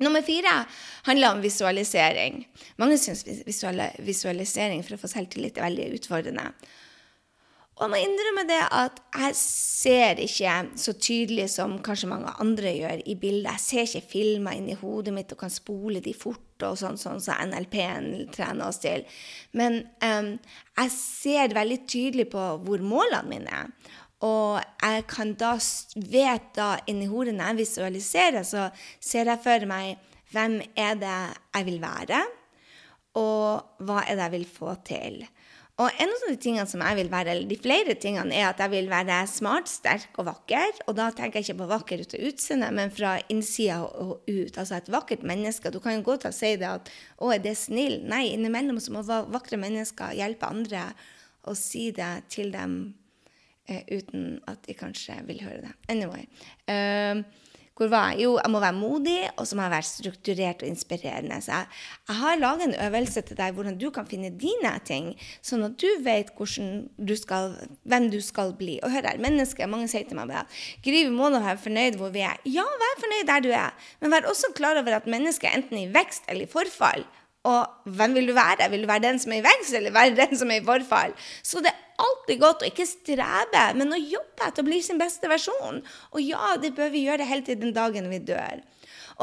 Nummer 0.00 0.24
fire 0.26 0.64
handler 1.06 1.36
om 1.36 1.44
visualisering. 1.44 2.40
Mange 2.82 2.96
syns 2.98 3.22
visualisering 4.02 4.80
for 4.82 4.96
å 4.96 5.02
få 5.04 5.12
selvtillit 5.12 5.60
er 5.60 5.68
veldig 5.68 5.92
utfordrende. 6.00 6.48
Og 7.74 7.82
jeg 7.82 7.90
må 7.90 7.98
innrømme 7.98 8.44
det 8.46 8.60
at 8.70 9.00
jeg 9.16 9.34
ser 9.40 10.20
ikke 10.22 10.52
så 10.78 10.92
tydelig 10.94 11.48
som 11.56 11.74
kanskje 11.82 12.10
mange 12.12 12.30
andre 12.42 12.70
gjør 12.70 13.02
i 13.02 13.16
bildet. 13.18 13.50
Jeg 13.50 13.62
ser 13.64 13.88
ikke 13.88 14.12
filmer 14.12 14.54
inni 14.54 14.76
hodet 14.78 15.14
mitt 15.16 15.34
og 15.34 15.40
kan 15.40 15.50
spole 15.50 16.02
de 16.04 16.14
fort 16.14 16.62
og 16.62 16.78
sånn, 16.78 16.94
sånn 17.00 17.18
som 17.18 17.34
så 17.34 17.48
NLP-en 17.48 18.28
trener 18.34 18.68
oss 18.68 18.78
til. 18.84 19.02
Men 19.58 19.80
um, 20.06 20.30
jeg 20.78 20.94
ser 20.94 21.56
veldig 21.58 21.80
tydelig 21.90 22.28
på 22.30 22.46
hvor 22.62 22.86
målene 22.86 23.26
mine 23.32 23.58
er. 23.64 23.74
Og 24.24 24.60
jeg 24.62 25.04
kan 25.10 25.34
da 25.36 25.56
vet 25.98 26.52
da 26.56 26.70
inni 26.88 27.10
hodet 27.10 27.34
når 27.34 27.50
jeg 27.50 27.62
visualiserer, 27.64 28.46
så 28.46 28.68
ser 29.02 29.28
jeg 29.28 29.42
for 29.42 29.66
meg 29.68 29.98
hvem 30.30 30.60
er 30.78 30.94
det 30.98 31.18
jeg 31.56 31.66
vil 31.66 31.82
være, 31.82 32.22
og 33.18 33.82
hva 33.86 34.02
er 34.06 34.16
det 34.16 34.24
jeg 34.24 34.34
vil 34.38 34.46
få 34.50 34.78
til. 34.86 35.20
Og 35.82 35.90
en 35.98 36.12
av 36.12 36.20
de 36.28 36.36
tingene 36.38 36.70
som 36.70 36.82
jeg 36.86 36.96
vil 37.00 37.08
være, 37.10 37.32
eller 37.32 37.48
de 37.50 37.56
flere 37.58 37.96
tingene, 37.98 38.30
er 38.36 38.46
at 38.52 38.60
jeg 38.62 38.70
vil 38.70 38.86
være 38.92 39.16
smart, 39.26 39.66
sterk 39.66 40.20
og 40.22 40.28
vakker. 40.28 40.84
Og 40.86 40.94
da 40.94 41.08
tenker 41.10 41.40
jeg 41.40 41.48
ikke 41.48 41.62
på 41.64 41.70
vakker 41.72 42.04
ut 42.04 42.14
av 42.14 42.26
utseendet, 42.28 42.76
men 42.76 42.92
fra 42.94 43.16
innsida 43.32 43.80
og 43.82 44.20
ut. 44.28 44.54
Altså 44.54 44.78
et 44.78 44.90
vakkert 44.94 45.24
menneske. 45.26 45.72
Du 45.74 45.80
kan 45.82 45.96
jo 45.96 46.04
godt 46.06 46.28
si 46.30 46.54
det 46.60 46.70
at 46.70 46.90
'Å, 47.18 47.34
er 47.34 47.42
det 47.42 47.56
snill?' 47.58 48.04
Nei, 48.06 48.28
innimellom 48.36 48.78
så 48.78 48.94
må 48.94 49.02
vakre 49.02 49.58
mennesker 49.58 50.14
hjelpe 50.14 50.46
andre 50.46 50.92
og 51.44 51.56
si 51.56 51.90
det 51.90 52.28
til 52.30 52.52
dem 52.52 52.94
eh, 53.68 53.82
uten 53.90 54.40
at 54.46 54.62
de 54.66 54.74
kanskje 54.74 55.26
vil 55.26 55.42
høre 55.42 55.60
det. 55.66 55.74
Anyway. 55.88 56.28
Uh, 56.68 57.24
hvor 57.74 57.90
var 57.90 58.12
jeg? 58.12 58.22
Jo, 58.22 58.34
jeg 58.38 58.50
må 58.54 58.60
være 58.62 58.76
modig, 58.76 59.16
og 59.36 59.48
så 59.50 59.56
må 59.56 59.64
jeg 59.64 59.72
være 59.72 59.86
strukturert 59.88 60.62
og 60.62 60.68
inspirerende. 60.68 61.40
Så 61.42 61.56
jeg, 61.56 61.66
jeg 62.08 62.16
har 62.20 62.36
laget 62.38 62.68
en 62.68 62.76
øvelse 62.86 63.20
til 63.26 63.38
deg 63.40 63.56
hvordan 63.56 63.78
du 63.80 63.88
kan 63.90 64.06
finne 64.06 64.30
dine 64.30 64.72
ting, 64.86 65.08
sånn 65.42 65.66
at 65.66 65.74
du 65.82 65.88
vet 66.04 66.30
du 66.34 67.14
skal, 67.18 67.56
hvem 67.82 68.06
du 68.14 68.20
skal 68.22 68.54
bli. 68.58 68.78
Og 68.82 68.94
hør 68.94 69.10
her, 69.10 69.18
mennesker, 69.18 69.66
mange 69.66 69.90
sier 69.90 70.06
til 70.06 70.20
meg 70.20 70.30
bare 70.30 70.46
Gry, 70.84 71.02
vi 71.02 71.10
må 71.10 71.32
nå 71.32 71.42
være 71.42 71.62
fornøyd 71.66 71.98
hvor 71.98 72.14
vi 72.14 72.22
er. 72.22 72.38
Ja, 72.46 72.62
vær 72.62 73.02
fornøyd 73.02 73.26
der 73.32 73.42
du 73.42 73.50
er, 73.50 73.90
men 74.00 74.14
vær 74.14 74.30
også 74.30 74.54
klar 74.54 74.78
over 74.78 75.00
at 75.00 75.10
mennesker 75.10 75.50
er 75.50 75.58
enten 75.58 75.82
i 75.82 75.90
vekst 75.90 76.30
eller 76.30 76.46
i 76.46 76.50
forfall. 76.50 77.02
Og 77.44 77.92
hvem 77.96 78.14
vil 78.16 78.30
du 78.30 78.34
være? 78.36 78.70
Vil 78.72 78.84
du 78.84 78.88
være 78.88 79.04
den 79.04 79.18
som 79.20 79.32
er 79.34 79.42
i 79.42 79.44
vekst, 79.44 79.74
eller 79.76 79.92
være 79.92 80.16
den 80.16 80.38
som 80.40 80.50
er 80.50 80.62
i 80.62 80.64
forfall? 80.64 81.12
Så 81.44 81.60
det 81.64 81.72
er 81.72 82.04
alltid 82.04 82.40
godt 82.40 82.64
å 82.64 82.70
ikke 82.70 82.86
strebe, 82.88 83.64
men 83.78 83.92
å 83.92 84.00
jobbe 84.00 84.46
etter 84.48 84.64
å 84.64 84.68
bli 84.68 84.80
sin 84.84 85.00
beste 85.00 85.28
versjon. 85.30 85.82
Og 86.14 86.22
ja, 86.24 86.54
det 86.60 86.72
bør 86.78 86.92
vi 86.94 87.04
gjøre 87.04 87.28
helt 87.28 87.48
til 87.50 87.60
den 87.60 87.74
dagen 87.76 88.08
vi 88.12 88.22
dør. 88.32 88.64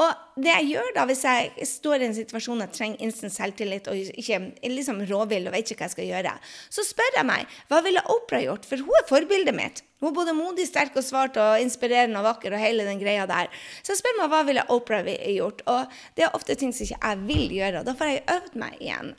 Og 0.00 0.40
det 0.40 0.52
jeg 0.54 0.68
gjør 0.72 0.90
da, 0.96 1.04
hvis 1.08 1.22
jeg 1.26 1.66
står 1.68 2.00
i 2.02 2.08
en 2.08 2.16
situasjon 2.16 2.64
jeg 2.64 2.74
trenger 2.76 3.04
instant 3.04 3.34
selvtillit 3.34 3.88
og 3.92 3.98
ikke 4.22 4.38
liksom 4.72 5.02
råvill 5.10 5.48
og 5.50 5.56
vet 5.56 5.72
ikke 5.72 5.82
hva 5.82 5.90
jeg 5.90 5.96
skal 5.96 6.08
gjøre, 6.08 6.34
så 6.72 6.84
spør 6.86 7.18
jeg 7.18 7.28
meg 7.28 7.56
hva 7.68 7.82
ville 7.84 8.04
Opera 8.14 8.40
gjort? 8.44 8.68
For 8.68 8.80
hun 8.80 9.00
er 9.00 9.08
forbildet 9.08 9.56
mitt. 9.56 9.82
Hun 10.02 10.10
er 10.10 10.16
både 10.16 10.34
modig, 10.34 10.66
sterk 10.66 10.96
og 10.98 11.04
svart 11.06 11.36
og 11.38 11.60
inspirerende 11.62 12.18
og 12.22 12.26
vakker 12.30 12.56
og 12.56 12.62
hele 12.62 12.86
den 12.88 13.02
greia 13.02 13.26
der. 13.30 13.52
Så 13.82 13.94
jeg 13.94 14.00
spør 14.00 14.16
meg 14.22 14.32
hva 14.32 14.40
ville 14.48 14.64
Opera 14.74 15.02
gjort? 15.06 15.62
Og 15.70 16.00
det 16.16 16.26
er 16.26 16.38
ofte 16.38 16.56
ting 16.58 16.72
som 16.74 16.88
ikke 16.88 17.02
jeg 17.02 17.26
vil 17.28 17.58
gjøre. 17.60 17.82
Og 17.82 17.86
da 17.86 17.94
får 17.98 18.10
jeg 18.10 18.24
øvd 18.38 18.58
meg 18.64 18.80
igjen. 18.80 19.12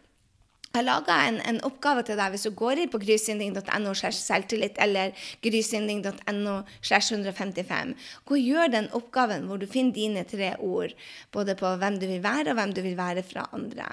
Jeg 0.74 0.88
laga 0.88 1.16
en, 1.30 1.36
en, 1.46 1.60
oppgave 1.68 2.02
til 2.02 2.18
deg 2.18 2.34
hvis 2.34 2.48
du 2.48 2.56
går 2.58 2.80
inn 2.82 2.90
på 2.90 2.98
grysynding.no 3.04 3.92
selvtillit 3.94 4.80
eller 4.82 5.12
grysynding.no 5.46 6.56
155. 6.82 7.92
Gå 8.26 8.40
gjør 8.42 8.72
den 8.74 8.90
oppgaven 8.98 9.46
hvor 9.46 9.62
du 9.62 9.68
finner 9.70 9.94
dine 9.94 10.24
tre 10.26 10.56
ord, 10.58 10.96
både 11.30 11.54
på 11.60 11.76
hvem 11.78 12.02
du 12.02 12.08
vil 12.10 12.26
være, 12.26 12.50
og 12.50 12.58
hvem 12.58 12.74
du 12.74 12.82
vil 12.88 12.98
være 12.98 13.22
fra 13.22 13.46
andre. 13.54 13.92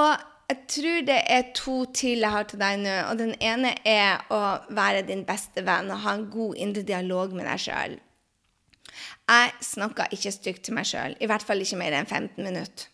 Og 0.00 0.10
jeg 0.48 0.64
tror 0.78 1.04
det 1.12 1.20
er 1.36 1.52
to 1.60 1.76
til 1.92 2.24
jeg 2.24 2.36
har 2.38 2.48
til 2.48 2.64
deg 2.64 2.80
nå. 2.80 2.96
og 3.10 3.20
Den 3.20 3.36
ene 3.36 3.76
er 3.84 4.24
å 4.32 4.40
være 4.72 5.04
din 5.12 5.28
beste 5.28 5.60
venn 5.68 5.92
og 5.92 6.06
ha 6.06 6.16
en 6.16 6.30
god 6.32 6.56
indre 6.56 6.88
dialog 6.88 7.36
med 7.36 7.44
deg 7.44 7.68
sjøl. 7.68 8.00
Jeg 9.30 9.52
snakka 9.62 10.08
ikke 10.10 10.32
stygt 10.34 10.64
til 10.66 10.74
meg 10.74 10.88
sjøl, 10.90 11.14
i 11.22 11.28
hvert 11.30 11.44
fall 11.46 11.62
ikke 11.62 11.78
mer 11.78 11.94
enn 11.94 12.08
15 12.08 12.42
minutter. 12.42 12.88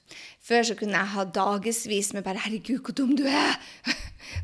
Før 0.47 0.63
så 0.69 0.75
kunne 0.79 0.95
jeg 0.95 1.11
ha 1.15 1.25
dagevis 1.25 2.13
med 2.15 2.23
bare 2.23 2.39
'Herregud, 2.39 2.79
hvor 2.85 2.95
dum 2.95 3.17
du 3.17 3.25
er!' 3.25 3.57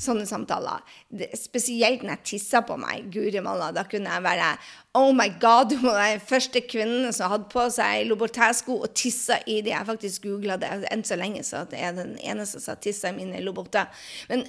Sånne 0.03 0.25
samtaler. 0.27 0.81
Det, 1.11 1.29
spesielt 1.39 2.03
når 2.03 2.17
jeg 2.17 2.25
tissa 2.25 2.63
på 2.67 2.77
meg. 2.81 3.11
Guri 3.13 3.43
malla, 3.45 3.71
da 3.71 3.85
kunne 3.85 4.11
jeg 4.11 4.23
være 4.23 4.49
'Oh 4.95 5.13
my 5.15 5.29
God, 5.41 5.71
du 5.71 5.77
må 5.83 5.93
være 5.93 6.19
den 6.19 6.27
første 6.27 6.61
kvinnen 6.61 7.13
som 7.13 7.31
hadde 7.31 7.51
på 7.53 7.69
seg 7.71 8.07
Louboutin-sko 8.07 8.81
og 8.83 8.95
tissa 8.95 9.39
i 9.47 9.61
de.' 9.61 9.71
Jeg 9.71 9.87
faktisk 9.87 10.23
googla 10.23 10.57
det 10.57 10.89
enn 10.91 11.05
så 11.05 11.17
lenge, 11.17 11.45
så 11.45 11.67
det 11.71 11.79
er 11.79 11.93
den 11.93 12.19
eneste 12.19 12.61
som 12.61 12.73
har 12.73 12.81
tissa 12.81 13.09
i 13.09 13.19
mine 13.21 13.45
Louboutin. 13.45 13.87
Men 14.29 14.47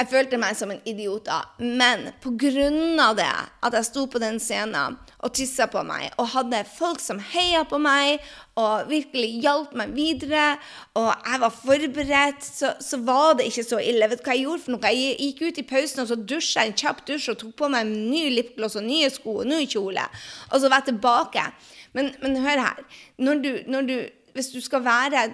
jeg 0.00 0.08
følte 0.08 0.38
meg 0.40 0.56
som 0.56 0.70
en 0.72 0.80
idiot 0.88 1.26
da. 1.28 1.42
Men 1.60 2.06
pga. 2.22 3.10
det, 3.18 3.28
at 3.62 3.74
jeg 3.76 3.84
sto 3.84 4.06
på 4.08 4.20
den 4.22 4.38
scenen 4.40 4.96
og 5.20 5.34
tissa 5.36 5.66
på 5.68 5.82
meg, 5.84 6.08
og 6.16 6.30
hadde 6.32 6.62
folk 6.64 7.02
som 7.04 7.20
heia 7.20 7.66
på 7.68 7.76
meg 7.82 8.22
og 8.56 8.88
virkelig 8.88 9.42
hjalp 9.44 9.74
meg 9.76 9.92
videre, 9.92 10.54
og 10.96 11.10
jeg 11.12 11.40
var 11.42 11.52
forberedt, 11.52 12.44
så, 12.44 12.72
så, 12.80 13.00
var 13.04 13.36
det 13.36 13.50
ikke 13.50 13.66
så 13.66 13.80
ille. 13.82 14.08
Vet 14.08 14.22
du 14.22 14.24
hva 14.24 14.36
jeg 14.38 14.46
gjorde 14.46 14.64
for 14.64 14.76
noe? 14.76 14.94
Jeg 14.94 15.18
gikk 15.20 15.44
ut 15.44 15.60
i 15.60 15.66
pausen 15.68 16.04
og 16.04 16.08
så 16.08 16.16
dusja 16.16 16.64
en 16.64 16.76
kjapp 16.76 17.04
dusj 17.08 17.34
og 17.34 17.40
tok 17.42 17.52
på 17.60 17.68
meg 17.72 17.84
en 17.84 18.08
ny 18.08 18.24
lipgloss 18.38 18.78
og 18.80 18.88
nye 18.88 19.12
sko 19.12 19.42
og 19.42 19.52
ny 19.52 19.66
kjole. 19.68 20.06
Og 20.48 20.56
så 20.62 20.72
var 20.72 20.80
jeg 20.80 20.94
tilbake. 20.94 21.44
Men, 21.96 22.12
men 22.24 22.40
hør 22.40 22.64
her. 22.64 22.82
Når 23.20 23.44
du, 23.44 23.52
når 23.68 23.88
du, 23.88 23.96
hvis 24.36 24.52
du 24.54 24.60
skal 24.64 24.84
være 24.86 25.28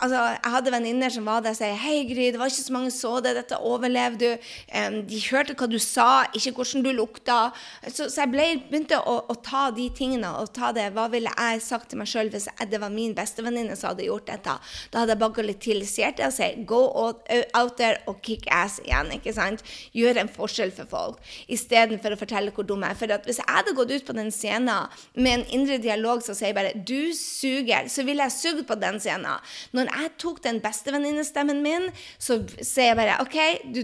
Altså, 0.00 0.24
jeg 0.32 0.54
hadde 0.54 0.72
venninner 0.72 1.12
som 1.12 1.28
var 1.28 1.44
der 1.44 1.52
og 1.52 1.60
sa 1.60 1.68
hei, 1.76 1.98
Gry, 2.08 2.30
det 2.32 2.40
var 2.40 2.48
ikke 2.48 2.64
så 2.64 2.72
mange 2.72 2.90
som 2.94 3.10
så 3.10 3.20
det, 3.24 3.34
dette 3.38 3.58
overlevde 3.58 4.18
du. 4.20 4.48
Um, 4.76 5.00
de 5.08 5.20
hørte 5.30 5.56
hva 5.58 5.68
du 5.70 5.78
sa, 5.82 6.08
ikke 6.36 6.52
hvordan 6.58 6.84
du 6.84 6.90
lukta. 6.94 7.38
Så, 7.86 8.08
så 8.12 8.24
jeg 8.24 8.32
ble, 8.34 8.46
begynte 8.70 9.00
å, 9.00 9.16
å, 9.30 9.36
ta 9.44 9.68
de 9.74 9.88
tingene 9.96 10.30
og 10.38 10.52
ta 10.56 10.70
det. 10.76 10.90
Hva 10.96 11.08
ville 11.12 11.32
jeg 11.32 11.62
sagt 11.64 11.90
til 11.90 12.00
meg 12.00 12.10
sjøl 12.10 12.30
hvis 12.32 12.48
det 12.70 12.80
var 12.82 12.92
min 12.94 13.14
bestevenninne 13.16 13.76
som 13.78 13.92
hadde 13.92 14.06
gjort 14.06 14.28
dette? 14.30 14.56
Da 14.92 15.02
hadde 15.02 15.16
jeg 15.16 15.22
bagatellisert 15.22 16.20
det 16.20 16.28
og 16.28 16.36
sagt 16.36 16.64
go 16.70 16.82
out 17.00 17.76
there 17.80 17.98
og 18.10 18.20
kick 18.26 18.48
ass 18.54 18.78
igjen. 18.84 19.12
ikke 19.16 19.34
sant? 19.36 19.64
Gjør 19.96 20.22
en 20.22 20.32
forskjell 20.32 20.74
for 20.76 20.90
folk, 20.90 21.32
istedenfor 21.50 22.14
å 22.14 22.20
fortelle 22.20 22.54
hvor 22.54 22.68
dum 22.68 22.84
jeg 22.86 22.94
er. 22.94 23.00
For 23.00 23.26
hvis 23.26 23.40
jeg 23.42 23.48
hadde 23.50 23.76
gått 23.78 23.94
ut 23.94 24.06
på 24.06 24.16
den 24.16 24.32
scenen 24.34 24.90
med 25.16 25.38
en 25.38 25.46
indre 25.56 25.80
dialog 25.82 26.24
som 26.24 26.36
sier 26.38 26.56
bare 26.56 26.74
du 26.76 27.12
suger, 27.16 27.88
så 27.90 28.04
ville 28.06 28.26
jeg 28.28 28.36
sugd 28.36 28.66
på 28.68 28.78
den 28.80 29.00
scenen. 29.02 29.40
Når 29.76 29.89
jeg 29.90 30.12
tok 30.22 30.42
den 30.44 30.60
bestevenninnestemmen 30.64 31.62
min, 31.64 31.88
så 32.18 32.40
sier 32.60 32.92
jeg 32.92 33.00
bare 33.00 33.18
OK, 33.24 33.38
du, 33.74 33.82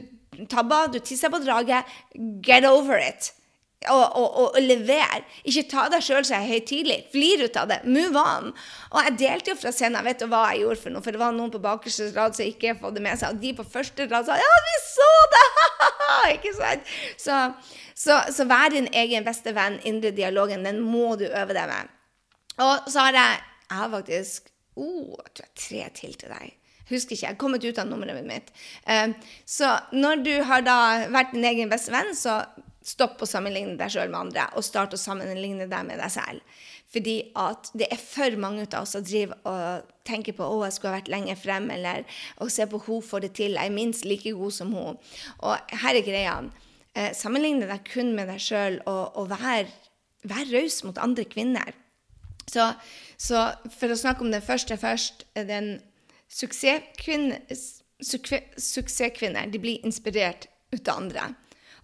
tabba, 0.51 0.87
du 0.93 1.01
tisser 1.01 1.33
på 1.33 1.41
draget. 1.45 1.85
Get 2.45 2.67
over 2.69 3.01
it. 3.01 3.33
Og, 3.93 4.03
og, 4.03 4.39
og, 4.41 4.55
og 4.57 4.63
lever. 4.65 5.25
Ikke 5.47 5.67
ta 5.71 5.85
deg 5.93 6.03
sjøl 6.03 6.25
så 6.27 6.41
høytidelig. 6.43 7.11
Flir 7.13 7.45
ut 7.45 7.59
av 7.61 7.69
det. 7.71 7.79
Move 7.85 8.19
on. 8.19 8.49
Og 8.91 8.99
jeg 9.05 9.17
delte 9.21 9.53
jo 9.53 9.59
fra 9.61 9.73
scenen. 9.75 10.03
Vet 10.07 10.23
du 10.23 10.27
hva 10.33 10.47
jeg 10.51 10.65
gjorde 10.65 10.81
for 10.81 10.95
noe? 10.95 11.05
For 11.05 11.15
det 11.15 11.21
var 11.21 11.37
noen 11.37 11.53
på 11.55 11.61
bakerste 11.63 12.09
rad 12.17 12.35
som 12.39 12.49
ikke 12.49 12.75
hadde 12.81 12.97
det 12.99 13.05
med 13.05 13.21
seg. 13.21 13.37
Og 13.37 13.45
de 13.45 13.53
på 13.59 13.67
første 13.77 14.09
rad 14.11 14.27
sa 14.27 14.39
'Ja, 14.41 14.57
vi 14.67 14.77
så 14.87 15.11
det!' 15.35 15.45
ikke 16.37 16.55
sant? 16.57 16.91
Så, 17.21 17.37
så, 17.95 18.19
så 18.33 18.49
vær 18.49 18.73
din 18.75 18.89
egen 18.93 19.29
beste 19.29 19.55
venn. 19.55 19.79
Indre 19.85 20.11
dialogen, 20.11 20.65
den 20.65 20.81
må 20.81 21.15
du 21.21 21.29
øve 21.29 21.55
deg 21.55 21.71
med. 21.71 21.95
Og 22.59 22.91
så 22.91 23.07
har 23.07 23.13
jeg 23.13 23.45
Jeg 23.67 23.79
har 23.79 23.91
faktisk 23.91 24.56
oh, 24.77 25.17
jeg 25.19 25.35
tror 25.35 25.47
jeg 25.47 25.57
tre 25.63 25.83
til 26.01 26.17
til 26.21 26.33
deg. 26.33 26.55
Husker 26.87 27.17
ikke. 27.17 27.25
Jeg 27.25 27.35
har 27.35 27.41
kommet 27.41 27.65
ut 27.67 27.81
av 27.83 27.89
nummeret 27.91 28.27
mitt. 28.27 28.53
Um, 28.87 29.17
så 29.49 29.73
når 29.91 30.23
du 30.23 30.33
har 30.47 30.63
da 30.63 30.79
vært 31.11 31.35
din 31.35 31.47
egen 31.49 31.73
beste 31.73 31.91
venn, 31.95 32.13
så 32.15 32.45
stopp 32.87 33.23
å 33.23 33.27
sammenligne 33.27 33.75
deg 33.79 33.91
sjøl 33.91 34.13
med 34.13 34.29
andre, 34.29 34.47
og 34.55 34.63
start 34.63 34.95
å 34.95 35.01
sammenligne 35.01 35.67
deg 35.67 35.89
med 35.89 35.99
deg 35.99 36.13
selv. 36.15 36.59
Fordi 36.95 37.17
at 37.43 37.73
det 37.75 37.89
er 37.91 37.99
for 37.99 38.37
mange 38.39 38.69
av 38.69 38.85
oss 38.85 38.95
som 38.95 39.03
driver 39.05 39.41
og 39.51 39.89
tenker 40.07 40.37
på 40.37 40.47
å, 40.47 40.61
jeg 40.65 40.77
skulle 40.77 40.93
ha 40.93 41.01
vært 41.01 41.11
lenger 41.11 41.41
frem, 41.41 41.67
eller 41.75 42.07
å 42.39 42.47
se 42.53 42.69
på 42.71 42.79
hun 42.87 43.03
får 43.03 43.27
det 43.27 43.33
til, 43.41 43.59
jeg 43.59 43.73
er 43.73 43.75
minst 43.75 44.07
like 44.07 44.31
god 44.39 44.55
som 44.55 44.71
hun. 44.77 45.01
Og 45.43 45.75
her 45.83 45.99
er 45.99 46.07
greia. 46.07 46.37
Eh, 46.95 47.11
sammenligne 47.19 47.67
deg 47.67 47.83
kun 47.91 48.15
med 48.17 48.31
deg 48.31 48.39
sjøl, 48.43 48.79
og, 48.87 49.19
og 49.19 49.35
vær, 49.35 49.67
vær 50.31 50.55
raus 50.55 50.79
mot 50.87 51.03
andre 51.03 51.27
kvinner. 51.27 51.75
Så, 52.47 52.71
så, 53.17 53.49
for 53.73 53.93
å 53.93 53.99
snakke 53.99 54.25
om 54.25 54.33
den 54.33 54.45
første 54.45 54.77
først 54.81 55.25
den 55.49 55.77
suksesskvinner, 56.29 57.41
suksesskvinner 58.03 59.51
de 59.53 59.61
blir 59.63 59.85
inspirert 59.87 60.49
ut 60.75 60.89
av 60.89 61.01
andre. 61.01 61.31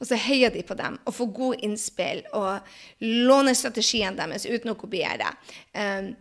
Og 0.03 0.09
så 0.09 0.19
heier 0.19 0.51
de 0.51 0.65
på 0.67 0.75
dem 0.75 0.99
og 1.07 1.15
får 1.15 1.31
gode 1.37 1.63
innspill 1.63 2.25
og 2.35 2.75
låner 3.07 3.55
strategien 3.55 4.19
deres 4.19 4.49
uten 4.49 4.73
å 4.73 4.79
kopiere. 4.79 5.31
Um, 5.73 6.13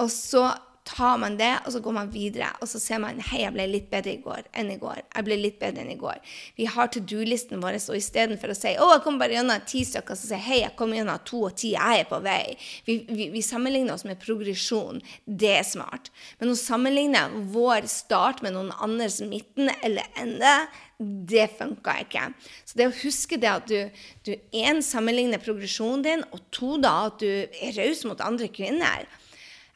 og 0.00 0.08
så 0.12 0.46
tar 0.84 1.18
man 1.20 1.36
det, 1.36 1.52
og 1.64 1.74
så 1.74 1.80
går 1.84 1.94
man 1.94 2.10
videre. 2.12 2.48
Og 2.60 2.68
så 2.70 2.80
ser 2.80 3.00
man 3.02 3.20
hei, 3.30 3.42
jeg 3.44 3.54
ble 3.54 3.66
litt 3.68 3.88
bedre 3.92 4.14
i 4.14 4.20
går 4.22 4.48
enn 4.56 4.72
i 4.72 4.78
går. 4.80 5.02
Jeg 5.04 5.26
ble 5.26 5.38
litt 5.38 5.58
bedre 5.60 5.84
enn 5.84 5.92
i 5.92 5.98
går. 6.00 6.18
Vi 6.56 6.66
har 6.72 6.90
to 6.90 7.02
do-listen 7.04 7.62
vår, 7.62 7.78
og 7.92 7.98
istedenfor 7.98 8.52
å 8.52 8.56
si 8.56 8.74
å, 8.80 8.90
jeg 8.94 9.04
kom 9.04 9.20
bare 9.20 9.36
gjennom 9.36 9.64
ti 9.68 9.84
stykker, 9.86 10.18
så 10.18 10.32
sier 10.32 10.44
hei, 10.44 10.60
jeg 10.64 10.74
kom 10.78 10.94
gjennom 10.96 11.22
to 11.28 11.44
og 11.50 11.56
ti, 11.60 11.74
jeg 11.76 12.02
er 12.02 12.10
på 12.10 12.20
vei. 12.24 12.56
Vi, 12.88 13.00
vi, 13.08 13.30
vi, 13.34 13.44
sammenligner 13.44 13.96
oss 13.96 14.06
med 14.08 14.20
progresjon. 14.22 15.02
Det 15.24 15.54
er 15.60 15.66
smart. 15.68 16.10
Men 16.40 16.54
å 16.54 16.58
sammenligne 16.58 17.26
vår 17.54 17.88
start 17.90 18.44
med 18.44 18.56
noen 18.56 18.72
andres 18.80 19.20
midten 19.24 19.72
eller 19.80 20.08
ende, 20.20 20.54
det 21.00 21.46
funka 21.56 21.94
ikke. 22.02 22.26
Så 22.68 22.76
det 22.76 22.90
å 22.90 22.98
huske 23.02 23.38
det 23.40 23.48
at 23.48 23.70
du, 23.70 24.04
du 24.26 24.34
en, 24.60 24.82
sammenligner 24.84 25.40
progresjonen 25.40 26.04
din, 26.04 26.24
og 26.34 26.44
to, 26.52 26.76
da 26.80 27.06
at 27.08 27.22
du 27.22 27.30
er 27.30 27.76
raus 27.78 28.04
mot 28.08 28.20
andre 28.24 28.50
kvinner. 28.52 29.08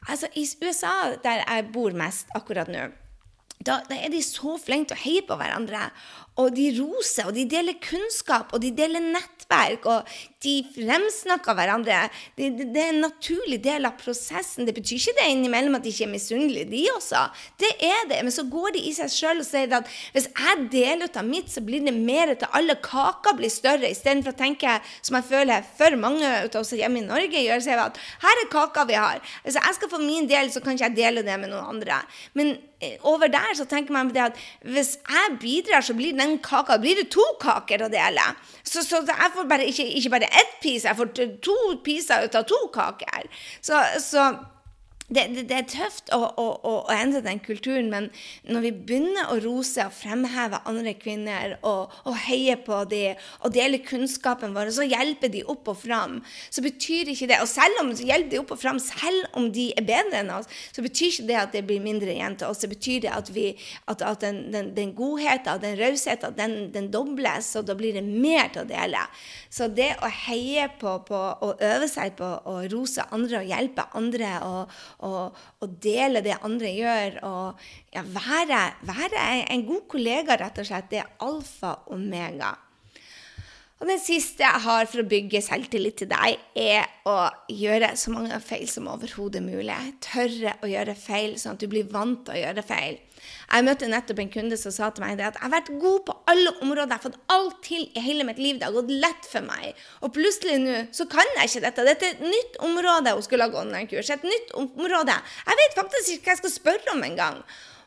Altså, 0.07 0.29
I 0.35 0.45
USA, 0.63 1.15
der 1.23 1.41
jeg 1.41 1.71
bor 1.73 1.95
mest 1.97 2.29
akkurat 2.37 2.69
nå, 2.71 2.89
da, 3.65 3.79
da, 3.89 3.95
er 3.97 4.11
de 4.13 4.21
så 4.21 4.57
flinke 4.61 4.91
til 4.91 4.97
å 4.97 5.03
heie 5.05 5.23
på 5.25 5.37
hverandre. 5.39 5.87
Og 6.41 6.51
de 6.53 6.67
roser, 6.77 7.29
og 7.29 7.33
de 7.37 7.45
deler 7.49 7.79
kunnskap, 7.81 8.51
og 8.53 8.61
de 8.61 8.69
deler 8.75 9.01
nettverk, 9.01 9.44
og 9.85 10.09
de 10.45 10.55
fremsnakker 10.75 11.55
hverandre. 11.57 12.05
Det, 12.37 12.51
det, 12.57 12.67
det, 12.73 12.81
er 12.81 12.93
en 12.93 13.03
naturlig 13.05 13.59
del 13.63 13.87
av 13.87 13.97
prosessen. 13.99 14.65
Det 14.67 14.75
betyr 14.75 14.99
ikke 14.99 15.15
det 15.19 15.27
innimellom 15.31 15.77
at 15.77 15.85
de 15.85 15.93
ikke 15.93 16.05
er 16.07 16.11
misunnelige, 16.13 16.69
de 16.69 16.83
også. 16.93 17.23
Det 17.61 17.71
er 17.83 18.05
det. 18.11 18.21
Men 18.25 18.35
så 18.35 18.45
går 18.51 18.75
de 18.75 18.83
i 18.89 18.93
seg 18.95 19.11
sjøl 19.13 19.41
og 19.41 19.47
sier 19.47 19.73
at 19.77 19.89
hvis 20.13 20.29
jeg 20.29 20.67
deler 20.73 21.09
ut 21.09 21.19
av 21.21 21.27
mitt, 21.27 21.49
så 21.51 21.63
blir 21.65 21.85
det 21.85 21.95
mer 21.95 22.33
til 22.35 22.51
alle. 22.57 22.77
Kaka 22.85 23.35
blir 23.37 23.53
større. 23.53 23.89
Istedenfor 23.89 24.35
å 24.35 24.39
tenke, 24.39 24.77
som 25.05 25.19
jeg 25.19 25.29
føler 25.31 25.65
for 25.77 25.97
mange 25.99 26.29
av 26.43 26.59
oss 26.61 26.75
hjemme 26.75 27.01
i 27.01 27.07
Norge 27.07 27.45
gjør, 27.45 27.63
sier 27.65 27.81
at 27.81 27.99
her 28.23 28.43
er 28.43 28.51
kaka 28.53 28.85
vi 28.89 28.99
har. 28.99 29.21
Hvis 29.45 29.59
jeg 29.59 29.79
skal 29.79 29.91
få 29.91 30.01
min 30.03 30.29
del, 30.29 30.51
så 30.53 30.61
kan 30.63 30.77
ikke 30.77 30.91
jeg 30.91 30.99
dele 31.01 31.25
det 31.25 31.39
med 31.41 31.53
noen 31.53 31.75
andre. 31.77 32.01
Men 32.37 32.55
eh, 32.83 32.97
over 33.07 33.31
der 33.31 33.55
så 33.57 33.65
tenker 33.69 33.95
man 33.95 34.11
på 34.11 34.17
det 34.17 34.25
at 34.27 34.43
hvis 34.65 34.95
jeg 35.01 35.37
bidrar, 35.41 35.85
så 35.85 35.95
blir 35.97 36.15
den 36.17 36.37
kaka 36.43 36.77
blir 36.81 36.99
det 36.99 37.09
to 37.13 37.23
kaker 37.41 37.85
å 37.85 37.91
dele. 37.91 38.25
Så, 38.65 38.83
så 38.85 39.01
jeg 39.05 39.31
får 39.35 39.47
bare 39.49 39.69
ikke, 39.69 39.85
ikke 39.99 40.13
bare 40.15 40.31
ett 40.41 40.57
pis, 40.63 40.85
jeg 40.87 40.97
får 40.97 41.13
to 41.45 41.55
piser 41.85 42.25
ut 42.25 42.35
av 42.39 42.47
to 42.49 42.59
kaker. 42.73 43.29
Så, 43.61 43.81
så 44.03 44.29
det, 45.05 45.27
det, 45.35 45.43
det, 45.51 45.57
er 45.59 45.67
tøft 45.69 46.09
å, 46.15 46.17
å, 46.41 46.45
å, 46.65 46.71
endre 46.89 47.19
den 47.21 47.37
kulturen, 47.43 47.91
men 47.91 48.07
når 48.49 48.63
vi 48.63 48.71
begynner 48.73 49.29
å 49.29 49.35
rose 49.43 49.83
og 49.85 49.93
fremheve 49.93 50.57
andre 50.65 50.95
kvinner 50.97 51.53
og, 51.59 51.93
og 52.09 52.15
heie 52.25 52.55
på 52.57 52.79
dem 52.89 53.19
og 53.45 53.53
dele 53.53 53.83
kunnskapen 53.85 54.55
vår, 54.55 54.71
så 54.73 54.87
hjelper 54.87 55.29
de 55.29 55.43
opp 55.45 55.69
og 55.69 55.77
fram, 55.83 56.15
så 56.49 56.63
betyr 56.65 57.11
ikke 57.13 57.29
det 57.29 57.37
Og 57.43 57.49
selv 57.51 57.83
om 57.83 57.91
hjelper 57.93 58.31
de 58.31 58.39
opp 58.41 58.55
og 58.55 58.61
fram, 58.63 58.79
selv 58.81 59.37
om 59.37 59.51
de 59.53 59.67
er 59.77 59.85
bedre 59.85 60.23
enn 60.23 60.31
oss, 60.33 60.49
så 60.73 60.81
betyr 60.81 61.11
ikke 61.11 61.27
det 61.29 61.37
at 61.43 61.53
det 61.53 61.63
blir 61.69 61.85
mindre 61.85 62.09
igjen 62.09 62.39
til 62.39 62.49
oss. 62.49 62.63
Det 62.63 62.71
betyr 62.73 63.05
det 63.05 63.13
at, 63.13 63.29
vi, 63.35 63.51
at, 63.85 64.01
at 64.01 64.25
den, 64.25 64.41
den, 64.55 64.73
den 64.73 64.95
godheten, 64.97 65.61
den 65.61 65.77
rausheten, 65.83 66.33
den, 66.39 66.57
den 66.73 66.89
dobles, 66.93 67.51
og 67.59 67.69
da 67.69 67.77
blir 67.77 67.93
det 67.93 68.05
mer 68.07 68.49
til 68.55 68.65
å 68.65 68.69
dele. 68.73 69.05
Så 69.53 69.69
det 69.69 69.91
å 70.01 70.09
heie 70.25 70.65
på, 70.81 70.97
på 71.05 71.21
og 71.45 71.61
øve 71.61 71.89
seg 71.91 72.17
på 72.17 72.31
å 72.49 72.57
rose 72.73 73.05
andre 73.13 73.43
og 73.43 73.53
hjelpe 73.53 73.85
andre 73.95 74.33
og 74.45 74.75
og, 75.05 75.39
og 75.61 75.79
dele 75.83 76.23
det 76.25 76.37
andre 76.41 76.73
gjør. 76.73 77.17
Og 77.29 77.65
ja, 77.95 78.03
være, 78.15 78.61
være, 78.89 79.25
en 79.53 79.65
god 79.67 79.87
kollega, 79.91 80.37
rett 80.41 80.61
og 80.61 80.69
slett. 80.69 80.91
Det 80.91 81.01
er 81.03 81.17
alfa 81.25 81.75
og 81.85 81.97
omega. 81.99 82.53
Og 83.75 83.89
den 83.89 83.99
siste 83.99 84.45
jeg 84.45 84.63
har 84.63 84.87
for 84.87 85.03
å 85.03 85.09
bygge 85.11 85.41
selvtillit 85.43 85.97
til 85.99 86.07
deg, 86.09 86.39
er 86.55 86.85
å 87.11 87.27
gjøre 87.51 87.91
så 87.99 88.13
mange 88.13 88.37
feil 88.43 88.69
som 88.71 88.87
overhodet 88.87 89.43
mulig. 89.43 89.75
Tørre 90.03 90.55
å 90.63 90.69
gjøre 90.71 90.95
feil, 90.95 91.35
sånn 91.39 91.57
at 91.57 91.65
du 91.65 91.67
blir 91.71 91.89
vant 91.91 92.23
til 92.23 92.37
å 92.37 92.39
gjøre 92.39 92.63
feil. 92.65 93.01
Jeg 93.45 93.65
møtte 93.67 93.89
nettopp 93.89 94.19
en 94.23 94.31
kunde 94.33 94.57
som 94.59 94.73
sa 94.73 94.89
til 94.93 95.05
meg 95.05 95.19
at 95.19 95.37
jeg 95.37 95.43
har 95.43 95.53
vært 95.53 95.69
god 95.81 95.99
på 96.07 96.15
alle 96.31 96.53
områder. 96.65 96.95
Jeg 96.95 96.97
har 96.97 97.05
fått 97.05 97.35
alt 97.35 97.61
til 97.65 97.85
i 97.93 98.03
hele 98.03 98.25
mitt 98.27 98.41
liv. 98.41 98.57
Det 98.59 98.67
har 98.67 98.75
gått 98.75 98.91
lett 98.91 99.29
for 99.29 99.45
meg. 99.45 99.77
Og 100.01 100.13
plutselig 100.15 100.57
nå 100.63 100.81
så 100.95 101.07
kan 101.11 101.29
jeg 101.37 101.51
ikke 101.51 101.63
dette. 101.67 101.87
Dette 101.89 102.09
er 102.09 102.17
et 102.17 102.25
nytt 102.25 102.59
område. 102.65 103.13
Hun 103.15 103.25
skulle 103.25 103.45
lage 103.45 103.61
online-kurs. 103.61 104.11
Et 104.15 104.27
nytt 104.27 104.51
område. 104.57 105.15
Jeg 105.45 105.61
vet 105.61 105.79
faktisk 105.79 106.11
ikke 106.15 106.25
hva 106.25 106.35
jeg 106.35 106.43
skal 106.43 106.55
spørre 106.57 106.97
om 106.97 107.07
engang. 107.07 107.39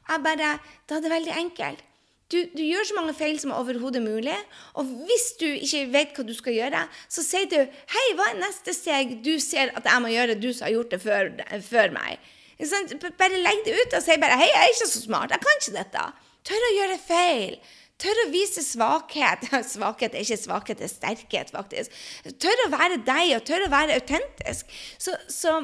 Jeg 0.09 0.25
bare 0.25 0.57
Da 0.88 0.97
er 0.97 1.05
det 1.05 1.12
veldig 1.12 1.37
enkelt. 1.37 1.85
Du, 2.29 2.37
du, 2.53 2.61
gjør 2.61 2.85
så 2.85 2.94
mange 2.97 3.14
feil 3.16 3.38
som 3.40 3.55
overhodet 3.57 4.03
mulig. 4.05 4.37
Og 4.77 4.88
hvis 5.09 5.31
du 5.40 5.47
ikke 5.49 5.87
vet 5.94 6.16
hva 6.16 6.25
du 6.29 6.35
skal 6.37 6.59
gjøre, 6.59 6.83
så 7.09 7.25
sier 7.25 7.49
du 7.49 7.57
'Hei, 7.57 8.09
hva 8.16 8.27
er 8.31 8.42
neste 8.42 8.75
steg 8.77 9.23
du 9.25 9.38
ser 9.40 9.73
at 9.77 9.88
jeg 9.88 10.03
må 10.05 10.12
gjøre, 10.12 10.37
du 10.37 10.53
som 10.53 10.66
har 10.68 10.75
gjort 10.77 10.90
det 10.92 11.01
før, 11.01 11.33
før 11.64 11.94
meg?' 11.97 12.18
Bare 12.59 13.42
legg 13.42 13.64
det 13.66 13.75
ut 13.77 13.99
og 13.99 14.03
si 14.03 14.16
bare 14.18 14.38
'Hei, 14.38 14.49
jeg 14.51 14.62
er 14.62 14.73
ikke 14.75 14.90
så 14.90 15.03
smart. 15.03 15.31
Jeg 15.31 15.40
kan 15.44 15.61
ikke 15.61 15.77
dette.' 15.79 16.09
Tør 16.49 16.64
å 16.64 16.75
gjøre 16.75 16.99
feil. 17.03 17.59
Tør 17.99 18.21
å 18.23 18.29
vise 18.31 18.62
svakhet. 18.62 19.49
Svakhet 19.75 20.14
er 20.14 20.23
ikke 20.23 20.38
svakhet, 20.38 20.79
det 20.79 20.87
er 20.87 20.92
sterkhet, 20.92 21.51
faktisk. 21.51 21.94
Tør 22.40 22.62
å 22.64 22.71
være 22.71 23.01
deg, 23.03 23.33
og 23.37 23.44
tør 23.47 23.66
å 23.66 23.71
være 23.73 23.99
autentisk. 23.99 24.71
Så, 25.03 25.16
så, 25.29 25.57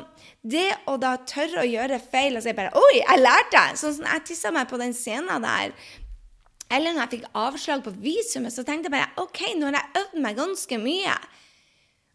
det 0.42 0.66
å 0.90 0.96
da 1.00 1.14
tørre 1.30 1.62
å 1.62 1.68
gjøre 1.68 2.00
feil 2.02 2.36
og 2.36 2.42
si 2.44 2.52
bare 2.52 2.74
'Oi, 2.74 2.96
jeg 3.00 3.22
lærte!' 3.22 3.66
Sånn 3.78 3.94
som 4.00 4.10
jeg 4.10 4.26
tissa 4.30 4.50
meg 4.54 4.68
på 4.70 4.80
den 4.82 4.94
scenen 4.94 5.46
der. 5.46 5.76
Eller 6.74 6.92
når 6.92 7.04
jeg 7.04 7.12
fikk 7.18 7.30
avslag 7.38 7.84
på 7.84 7.94
visumet, 8.02 8.52
så 8.52 8.64
tenkte 8.66 8.90
jeg 8.90 8.96
bare 8.96 9.22
OK, 9.22 9.40
nå 9.54 9.70
har 9.70 9.78
jeg 9.78 10.02
øvd 10.02 10.20
meg 10.24 10.38
ganske 10.38 10.78
mye. 10.82 11.16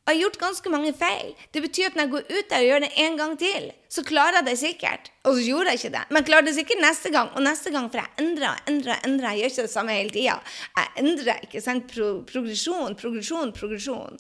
Jeg 0.10 0.16
har 0.18 0.24
gjort 0.24 0.38
ganske 0.42 0.70
mange 0.74 0.92
feil. 0.98 1.36
Det 1.54 1.62
betyr 1.62 1.92
at 1.92 1.98
når 1.98 2.08
jeg 2.08 2.12
går 2.16 2.30
ut 2.34 2.48
der 2.50 2.64
og 2.64 2.66
gjør 2.66 2.80
det 2.82 2.88
en 3.04 3.18
gang 3.20 3.34
til, 3.38 3.66
så 3.94 4.02
klarer 4.02 4.40
jeg 4.40 4.46
det 4.48 4.56
sikkert. 4.58 5.12
Og 5.22 5.36
så 5.38 5.44
gjorde 5.46 5.70
jeg 5.70 5.80
ikke 5.80 5.92
det. 5.94 6.02
Men 6.10 6.18
jeg 6.18 6.28
klarer 6.32 6.48
det 6.48 6.54
sikkert 6.56 6.82
neste 6.82 7.12
gang 7.14 7.30
og 7.30 7.46
neste 7.46 7.74
gang, 7.76 7.92
for 7.94 8.02
jeg 8.02 8.26
endrer 8.26 8.48
og 8.50 8.72
endrer. 8.72 9.04
endrer. 9.06 9.30
Jeg 9.30 9.44
gjør 9.44 9.54
ikke 9.54 9.66
det 9.68 9.74
samme 9.76 9.98
hele 10.00 10.14
tida. 10.16 10.40
Jeg 10.80 10.90
endrer 11.04 11.46
ikke 11.46 11.62
sant? 11.62 11.86
Pro 11.94 12.10
progresjon, 12.32 12.98
progresjon, 12.98 13.54
progresjon. 13.54 14.18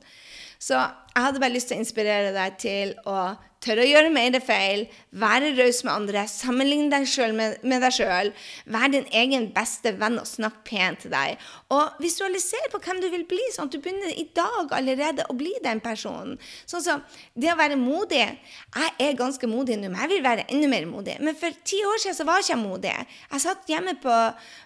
Så 0.61 0.77
jeg 0.77 1.25
hadde 1.25 1.41
bare 1.41 1.55
lyst 1.57 1.71
til 1.71 1.79
å 1.79 1.85
inspirere 1.87 2.35
deg 2.37 2.61
til 2.61 2.93
å 3.09 3.17
tørre 3.63 3.83
å 3.83 3.89
gjøre 3.89 4.11
mer 4.13 4.37
feil, 4.43 4.85
være 5.19 5.51
raus 5.57 5.81
med 5.83 5.91
andre, 5.91 6.23
sammenligne 6.31 6.89
deg 6.93 7.07
sjøl 7.09 7.33
med, 7.35 7.57
med, 7.67 7.81
deg 7.83 7.95
sjøl, 7.95 8.31
være 8.71 8.91
din 8.93 9.09
egen 9.21 9.47
beste 9.55 9.93
venn 9.99 10.19
og 10.21 10.27
snakke 10.29 10.63
pent 10.69 11.03
til 11.03 11.13
deg. 11.13 11.39
Og 11.75 11.99
visualiser 12.03 12.69
på 12.71 12.79
hvem 12.83 13.01
du 13.03 13.09
vil 13.11 13.25
bli, 13.29 13.41
sånn 13.53 13.67
at 13.67 13.75
du 13.75 13.81
begynner 13.83 14.13
i 14.13 14.27
dag 14.37 14.71
allerede 14.77 15.27
å 15.27 15.35
bli 15.37 15.51
den 15.65 15.83
personen. 15.83 16.37
Sånn 16.69 16.85
som 16.85 17.03
Det 17.39 17.49
å 17.51 17.57
være 17.57 17.77
modig 17.79 18.19
Jeg 18.19 18.89
er 18.99 19.17
ganske 19.17 19.47
modig 19.47 19.77
nå, 19.79 19.89
men 19.89 20.01
jeg 20.03 20.11
vil 20.13 20.23
være 20.23 20.45
enda 20.51 20.69
mer 20.71 20.85
modig. 20.89 21.17
Men 21.19 21.35
for 21.37 21.53
ti 21.65 21.79
år 21.85 21.99
siden 22.01 22.17
så 22.17 22.25
var 22.27 22.39
jeg 22.39 22.49
ikke 22.49 22.61
modig. 22.61 22.93
Jeg 23.31 23.43
satt 23.43 23.69
hjemme 23.69 23.95
på, 24.01 24.15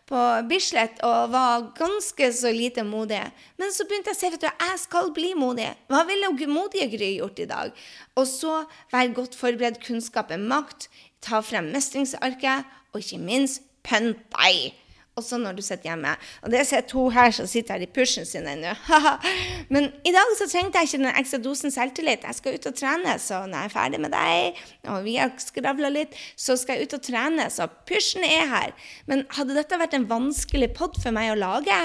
på 0.09 0.21
Bislett 0.49 1.01
og 1.05 1.33
var 1.33 1.67
ganske 1.77 2.29
så 2.35 2.51
lite 2.53 2.85
modig. 2.87 3.21
Men 3.61 3.73
så 3.73 3.87
begynte 3.87 4.11
jeg 4.11 4.17
å 4.17 4.21
se 4.21 4.47
at 4.49 4.63
jeg 4.67 4.81
skal 4.83 5.11
bli 5.15 5.33
modig. 5.37 5.69
Hva 5.91 6.03
ville 6.09 6.33
modige 6.51 6.89
Gry 6.91 7.13
gjort 7.17 7.39
i 7.39 7.49
dag? 7.49 7.73
Og 8.19 8.27
så 8.29 8.59
være 8.93 9.13
godt 9.17 9.35
forberedt. 9.35 9.81
Kunnskap 9.85 10.31
er 10.31 10.41
makt. 10.41 10.89
Ta 11.23 11.41
frem 11.43 11.71
mestringsarket, 11.73 12.69
og 12.93 13.01
ikke 13.01 13.21
minst 13.21 13.61
pynt 13.83 14.23
deg. 14.37 14.79
også 15.15 15.37
når 15.37 15.53
du 15.53 15.61
sitter 15.61 15.91
hjemme. 15.91 16.15
Og 16.41 16.49
det 16.49 16.63
sitter 16.65 16.87
to 16.89 17.03
her 17.13 17.29
som 17.31 17.45
sitter 17.45 17.75
her 17.75 17.83
i 17.85 17.89
pushen 17.93 18.25
sin 18.25 18.47
ennå. 18.49 18.71
Men 19.73 19.91
i 20.01 20.13
dag 20.15 20.31
så 20.39 20.47
trengte 20.49 20.81
jeg 20.81 20.89
ikke 20.89 21.01
den 21.03 21.19
ekstra 21.21 21.37
dosen 21.37 21.71
selvtillit. 21.71 22.25
Jeg 22.25 22.39
skal 22.39 22.57
ut 22.57 22.65
og 22.65 22.75
trene, 22.79 23.13
så 23.21 23.43
når 23.45 23.57
jeg 23.59 23.69
er 23.69 23.75
ferdig 23.75 23.99
med 24.01 24.13
deg, 24.15 24.63
og 24.89 25.03
vi 25.05 25.19
har 25.21 25.35
skravla 25.37 25.93
litt, 25.93 26.17
så 26.33 26.57
skal 26.57 26.81
jeg 26.81 26.89
ut 26.89 26.97
og 26.97 27.05
trene. 27.05 27.45
Så 27.53 27.69
pushen 27.85 28.25
er 28.25 28.49
her. 28.55 28.73
Men 29.05 29.27
hadde 29.37 29.53
dette 29.59 29.77
vært 29.83 29.93
en 29.93 30.09
vanskelig 30.09 30.73
pod 30.73 30.97
for 31.03 31.13
meg 31.13 31.35
å 31.35 31.37
lage, 31.37 31.77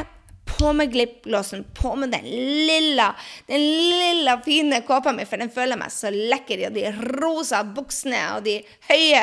på 0.48 0.72
med 0.76 0.92
glippglåsen, 0.92 1.64
på 1.76 1.94
med 1.96 2.12
den 2.14 2.26
lilla, 2.68 3.12
den 3.46 3.60
lilla 3.60 4.38
fine 4.44 4.80
kåpa 4.86 5.12
mi, 5.12 5.26
for 5.28 5.40
den 5.40 5.52
føler 5.54 5.78
meg 5.80 5.92
så 5.94 6.12
lekker 6.14 6.66
og 6.68 6.74
de 6.76 6.88
rosa 7.20 7.62
buksene 7.64 8.22
og 8.36 8.46
de 8.48 8.58
høye 8.88 9.22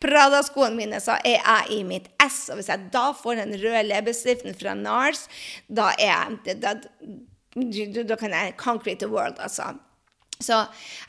Prada-skoene 0.00 0.78
mine, 0.78 1.02
så 1.02 1.18
er 1.26 1.38
jeg 1.38 1.76
i 1.76 1.82
mitt 1.86 2.08
ess. 2.22 2.48
Og 2.50 2.60
hvis 2.60 2.70
jeg 2.72 2.88
da 2.94 3.10
får 3.16 3.42
den 3.42 3.54
røde 3.60 3.84
leppestiften 3.90 4.56
fra 4.56 4.74
NARS, 4.78 5.26
da 5.68 5.90
er 5.98 6.38
jeg 6.40 6.58
da, 6.62 6.74
da, 6.74 8.02
da 8.06 8.18
kan 8.18 8.34
jeg 8.36 8.58
concrete 8.60 9.04
the 9.04 9.10
world, 9.10 9.38
altså. 9.38 9.74
Så 10.40 10.56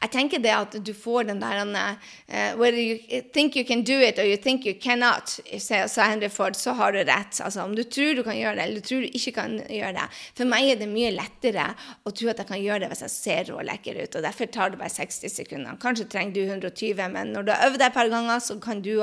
jeg 0.02 0.12
tenker 0.12 0.42
det 0.44 0.52
at 0.52 0.74
du 0.84 0.92
får 0.98 1.30
den 1.30 1.40
der 1.40 1.62
uh, 1.64 2.60
Whether 2.60 2.80
you 2.80 3.22
think 3.32 3.56
you 3.56 3.64
can 3.64 3.84
do 3.88 3.96
it 4.04 4.20
or 4.20 4.26
you 4.28 4.36
think 4.36 4.66
you 4.68 4.74
cannot, 4.76 5.40
sa 5.60 6.10
Henry 6.10 6.30
Ford, 6.30 6.56
så 6.56 6.74
har 6.76 6.92
du 6.92 7.00
rett. 7.00 7.40
Altså 7.40 7.64
om 7.64 7.76
du 7.76 7.84
tror 7.84 8.16
du 8.16 8.24
kan 8.28 8.36
gjøre 8.36 8.58
det, 8.58 8.66
eller 8.66 8.82
du 8.82 8.88
tror 8.88 9.06
du 9.06 9.08
ikke 9.08 9.36
kan 9.40 9.56
gjøre 9.70 9.94
det. 9.96 10.08
For 10.36 10.52
meg 10.52 10.74
er 10.74 10.82
det 10.82 10.90
mye 10.92 11.14
lettere 11.16 11.70
å 12.04 12.12
tro 12.12 12.32
at 12.32 12.44
jeg 12.44 12.52
kan 12.52 12.62
gjøre 12.62 12.84
det 12.84 12.92
hvis 12.92 13.06
jeg 13.08 13.16
ser 13.16 13.54
rå 13.54 13.64
lekker 13.72 14.02
ut. 14.04 14.20
Og 14.20 14.28
derfor 14.28 14.52
tar 14.52 14.76
det 14.76 14.82
bare 14.84 14.94
60 14.98 15.36
sekunder. 15.38 15.80
Kanskje 15.82 16.10
trenger 16.12 16.36
du 16.36 16.44
120, 16.44 17.08
men 17.16 17.32
når 17.32 17.48
du 17.48 17.56
har 17.56 17.68
øvd 17.70 17.80
deg 17.80 17.88
et 17.88 18.00
par 18.02 18.12
ganger, 18.12 18.44
så 18.44 18.60
kan 18.60 18.84
du 18.84 18.94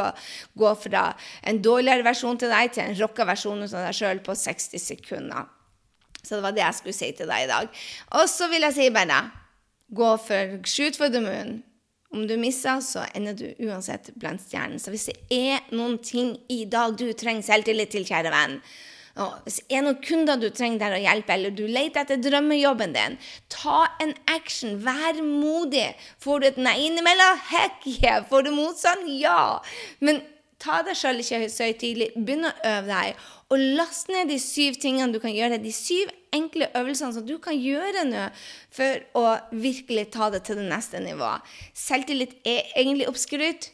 gå 0.60 0.76
fra 0.84 1.08
en 1.48 1.64
dårligere 1.64 2.04
versjon 2.04 2.40
til 2.40 2.52
deg 2.52 2.76
til 2.76 2.84
en 2.84 2.96
rocka 3.00 3.24
versjon 3.28 3.64
av 3.64 3.78
deg 3.80 3.96
sjøl 3.96 4.20
på 4.24 4.36
60 4.36 4.88
sekunder. 4.90 5.48
Så 6.20 6.36
det 6.36 6.44
var 6.44 6.52
det 6.52 6.66
jeg 6.66 6.82
skulle 6.82 6.98
si 7.00 7.12
til 7.16 7.30
deg 7.30 7.46
i 7.46 7.52
dag. 7.56 7.76
Og 8.18 8.28
så 8.28 8.50
vil 8.52 8.66
jeg 8.68 8.76
si 8.76 8.88
bare 8.92 9.22
gå 9.94 10.12
for 10.20 10.59
shoot 10.68 10.96
for 10.96 11.09
the 11.12 11.22
moon. 11.24 11.62
Om 12.14 12.27
du 12.29 12.37
misser, 12.40 12.81
så 12.81 13.05
ender 13.14 13.37
du 13.37 13.66
uansett 13.68 14.11
blant 14.16 14.40
stjernene. 14.40 14.81
Så 14.81 14.92
hvis 14.92 15.11
det 15.11 15.18
er 15.35 15.66
noen 15.77 15.98
ting 16.01 16.37
i 16.48 16.62
dag 16.64 16.96
du 16.96 17.11
trenger 17.12 17.44
selvtillit 17.44 17.92
til, 17.92 18.07
kjære 18.09 18.33
venn, 18.33 18.62
og 19.18 19.35
hvis 19.44 19.59
det 19.59 19.74
er 19.74 19.83
noen 19.83 19.98
kunder 20.03 20.38
du 20.38 20.46
trenger 20.55 20.79
der 20.85 20.96
å 20.96 21.03
hjelpe, 21.03 21.35
eller 21.35 21.55
du 21.55 21.64
leter 21.66 22.05
etter 22.05 22.20
drømmejobben 22.22 22.94
din, 22.94 23.18
ta 23.51 23.88
en 24.03 24.14
action. 24.31 24.79
Vær 24.85 25.18
modig. 25.27 25.90
Får 26.22 26.40
du 26.40 26.48
et 26.53 26.61
nei 26.62 26.77
innimellom? 26.87 27.40
Heck 27.51 27.87
yeah. 27.98 28.22
Får 28.31 28.46
du 28.46 28.53
motstand? 28.55 29.09
Ja. 29.18 29.59
Men 29.98 30.22
ta 30.62 30.80
deg 30.86 30.98
sjøl 30.98 31.22
ikke 31.22 31.46
så 31.52 31.68
høytidelig. 31.68 32.10
Begynn 32.16 32.48
å 32.48 32.54
øve 32.66 32.90
deg. 32.90 33.24
Og 33.48 33.64
last 33.78 34.10
ned 34.12 34.28
de 34.32 34.38
syv 34.42 34.76
tingene 34.82 35.14
du 35.14 35.20
kan 35.22 35.32
gjøre. 35.34 35.60
De 35.62 35.72
syv 35.72 36.10
enkle 36.34 36.68
øvelsene 36.76 37.14
som 37.16 37.26
du 37.26 37.38
kan 37.42 37.56
gjøre 37.56 38.04
nå 38.08 38.28
for 38.74 39.02
å 39.18 39.24
virkelig 39.54 40.10
ta 40.16 40.28
det 40.34 40.44
til 40.48 40.60
det 40.60 40.68
neste 40.68 41.00
nivået. 41.02 41.44
Selvtillit 41.76 42.36
er 42.44 42.68
egentlig 42.76 43.08
oppskrytt. 43.10 43.72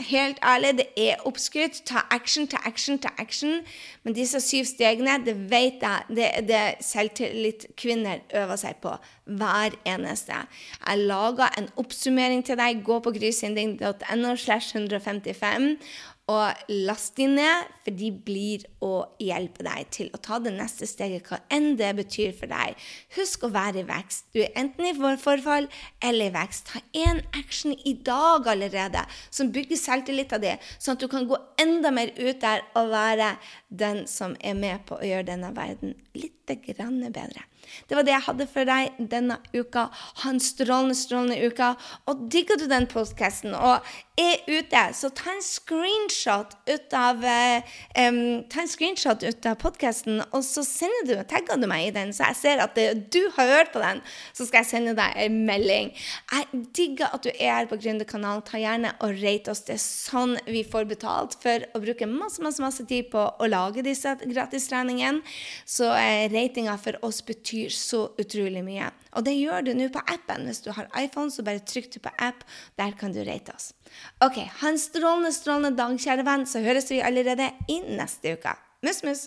Helt 0.00 0.36
ærlig, 0.44 0.74
det 0.76 0.86
er 1.00 1.22
oppskrytt. 1.24 1.78
Ta 1.88 2.02
action, 2.12 2.44
ta 2.48 2.58
action, 2.68 2.98
ta 3.00 3.08
action. 3.18 3.62
Men 4.04 4.16
disse 4.16 4.40
syv 4.44 4.68
stegene, 4.68 5.14
det 5.24 5.34
vet 5.50 5.80
jeg, 5.84 6.16
det 6.18 6.26
er 6.26 6.44
det 6.48 6.64
selvtillit-kvinner 6.84 8.20
øver 8.36 8.60
seg 8.60 8.76
på 8.84 8.92
hver 9.24 9.76
eneste. 9.88 10.42
Jeg 10.82 11.06
laga 11.08 11.48
en 11.56 11.70
oppsummering 11.80 12.44
til 12.44 12.60
deg. 12.60 12.84
Gå 12.84 13.00
på 13.00 13.14
grysynding.no 13.16 14.36
slash 14.36 14.76
155 14.76 15.78
og 16.26 16.62
last 16.68 17.14
de 17.20 17.28
ned, 17.30 17.68
for 17.84 17.94
de 17.94 18.08
blir 18.26 18.64
å 18.82 19.04
hjelpe 19.22 19.62
deg 19.62 19.90
til 19.94 20.08
å 20.10 20.18
ta 20.18 20.40
det 20.42 20.50
neste 20.56 20.88
steget, 20.90 21.28
hva 21.28 21.38
enn 21.54 21.76
det 21.78 21.92
betyr 22.00 22.32
for 22.34 22.50
deg. 22.50 22.74
Husk 23.14 23.46
å 23.46 23.52
være 23.54 23.84
i 23.84 23.86
vekst. 23.86 24.26
Du 24.34 24.40
er 24.42 24.50
enten 24.58 24.88
i 24.90 24.94
forfall 25.22 25.68
eller 26.02 26.26
i 26.26 26.34
vekst. 26.34 26.72
Ta 26.72 26.82
én 26.98 27.22
action 27.38 27.76
i 27.78 27.94
dag 27.94 28.48
allerede 28.50 29.04
som 29.30 29.52
bygger 29.54 29.78
selvtilliten 29.78 30.42
din, 30.42 30.66
sånn 30.80 30.98
at 30.98 31.04
du 31.04 31.06
kan 31.12 31.30
gå 31.30 31.38
enda 31.62 31.94
mer 31.94 32.10
ut 32.18 32.42
der 32.42 32.66
og 32.74 32.90
være 32.90 33.36
den 33.70 34.04
som 34.10 34.34
er 34.42 34.58
med 34.58 34.82
på 34.88 34.98
å 34.98 35.06
gjøre 35.06 35.30
denne 35.30 35.54
verden 35.54 35.94
litt 36.18 36.42
bedre. 36.46 37.46
Det 37.88 37.98
var 37.98 38.06
det 38.06 38.14
jeg 38.14 38.26
hadde 38.28 38.48
for 38.50 38.68
deg 38.68 38.98
denne 39.12 39.38
uka. 39.54 39.88
Ha 40.22 40.32
en 40.32 40.42
strålende, 40.42 40.96
strålende 40.98 41.38
uke. 41.46 41.72
Og 42.10 42.26
digger 42.32 42.60
du 42.60 42.66
den 42.70 42.88
podkasten 42.90 43.56
og 43.56 43.84
er 44.16 44.40
ute, 44.48 44.82
så 44.96 45.10
ta 45.12 45.28
en 45.34 45.42
screenshot 45.44 46.54
ut 46.70 46.94
av 46.96 47.20
um, 47.20 48.20
Ta 48.48 48.62
en 48.62 48.70
screenshot 48.70 49.20
ut 49.20 49.48
av 49.48 49.58
podkasten, 49.60 50.22
og 50.30 50.44
så 50.46 50.64
sender 50.64 51.10
du, 51.10 51.14
tagger 51.28 51.60
du 51.60 51.66
meg 51.68 51.90
i 51.90 51.92
den, 51.92 52.14
så 52.16 52.30
jeg 52.30 52.38
ser 52.40 52.62
at 52.64 52.72
det, 52.78 52.86
du 53.12 53.26
har 53.36 53.50
hørt 53.50 53.74
på 53.74 53.82
den. 53.82 54.00
Så 54.32 54.46
skal 54.48 54.62
jeg 54.62 54.70
sende 54.70 54.94
deg 54.96 55.18
en 55.20 55.36
melding. 55.48 55.92
Jeg 56.32 56.62
digger 56.76 57.12
at 57.12 57.26
du 57.26 57.30
er 57.34 57.52
her 57.58 57.68
på 57.68 57.78
Gründerkanalen. 57.80 58.44
Ta 58.46 58.60
gjerne 58.60 58.94
og 59.04 59.20
rate 59.20 59.52
oss. 59.52 59.64
Det 59.66 59.76
er 59.76 59.82
sånn 59.82 60.36
vi 60.48 60.64
får 60.66 60.88
betalt 60.88 61.36
for 61.42 61.66
å 61.76 61.82
bruke 61.82 62.08
masse, 62.08 62.40
masse, 62.44 62.62
masse 62.64 62.86
tid 62.88 63.10
på 63.12 63.20
å 63.20 63.50
lage 63.50 63.84
disse 63.84 64.16
gratistreningene. 64.22 65.20
Så 65.68 65.90
eh, 65.92 66.26
ratinga 66.32 66.76
for 66.80 66.98
oss 67.06 67.20
betyr 67.56 67.72
så 67.72 68.02
utrolig 68.20 68.62
mye. 68.64 68.90
Og 69.16 69.24
det 69.24 69.36
gjør 69.36 69.64
du 69.64 69.72
nå 69.74 69.88
på 69.92 70.02
appen. 70.12 70.46
Hvis 70.46 70.62
du 70.64 70.70
har 70.76 70.88
iPhone, 70.98 71.30
så 71.30 71.44
bare 71.46 71.64
trykk 71.64 71.88
du 71.94 72.00
på 72.04 72.12
app. 72.18 72.44
Der 72.76 72.92
kan 72.98 73.12
du 73.12 73.22
rate 73.24 73.54
oss. 73.54 73.72
OK, 74.20 74.42
ha 74.60 74.68
en 74.68 74.78
strålende, 74.78 75.32
strålende 75.32 75.76
dag, 75.76 75.96
kjære 75.96 76.26
venn, 76.26 76.46
så 76.46 76.60
høres 76.64 76.90
vi 76.92 77.00
allerede 77.00 77.50
i 77.68 77.80
neste 77.96 78.36
uke. 78.36 78.56
Mus, 78.84 79.02
mus! 79.06 79.26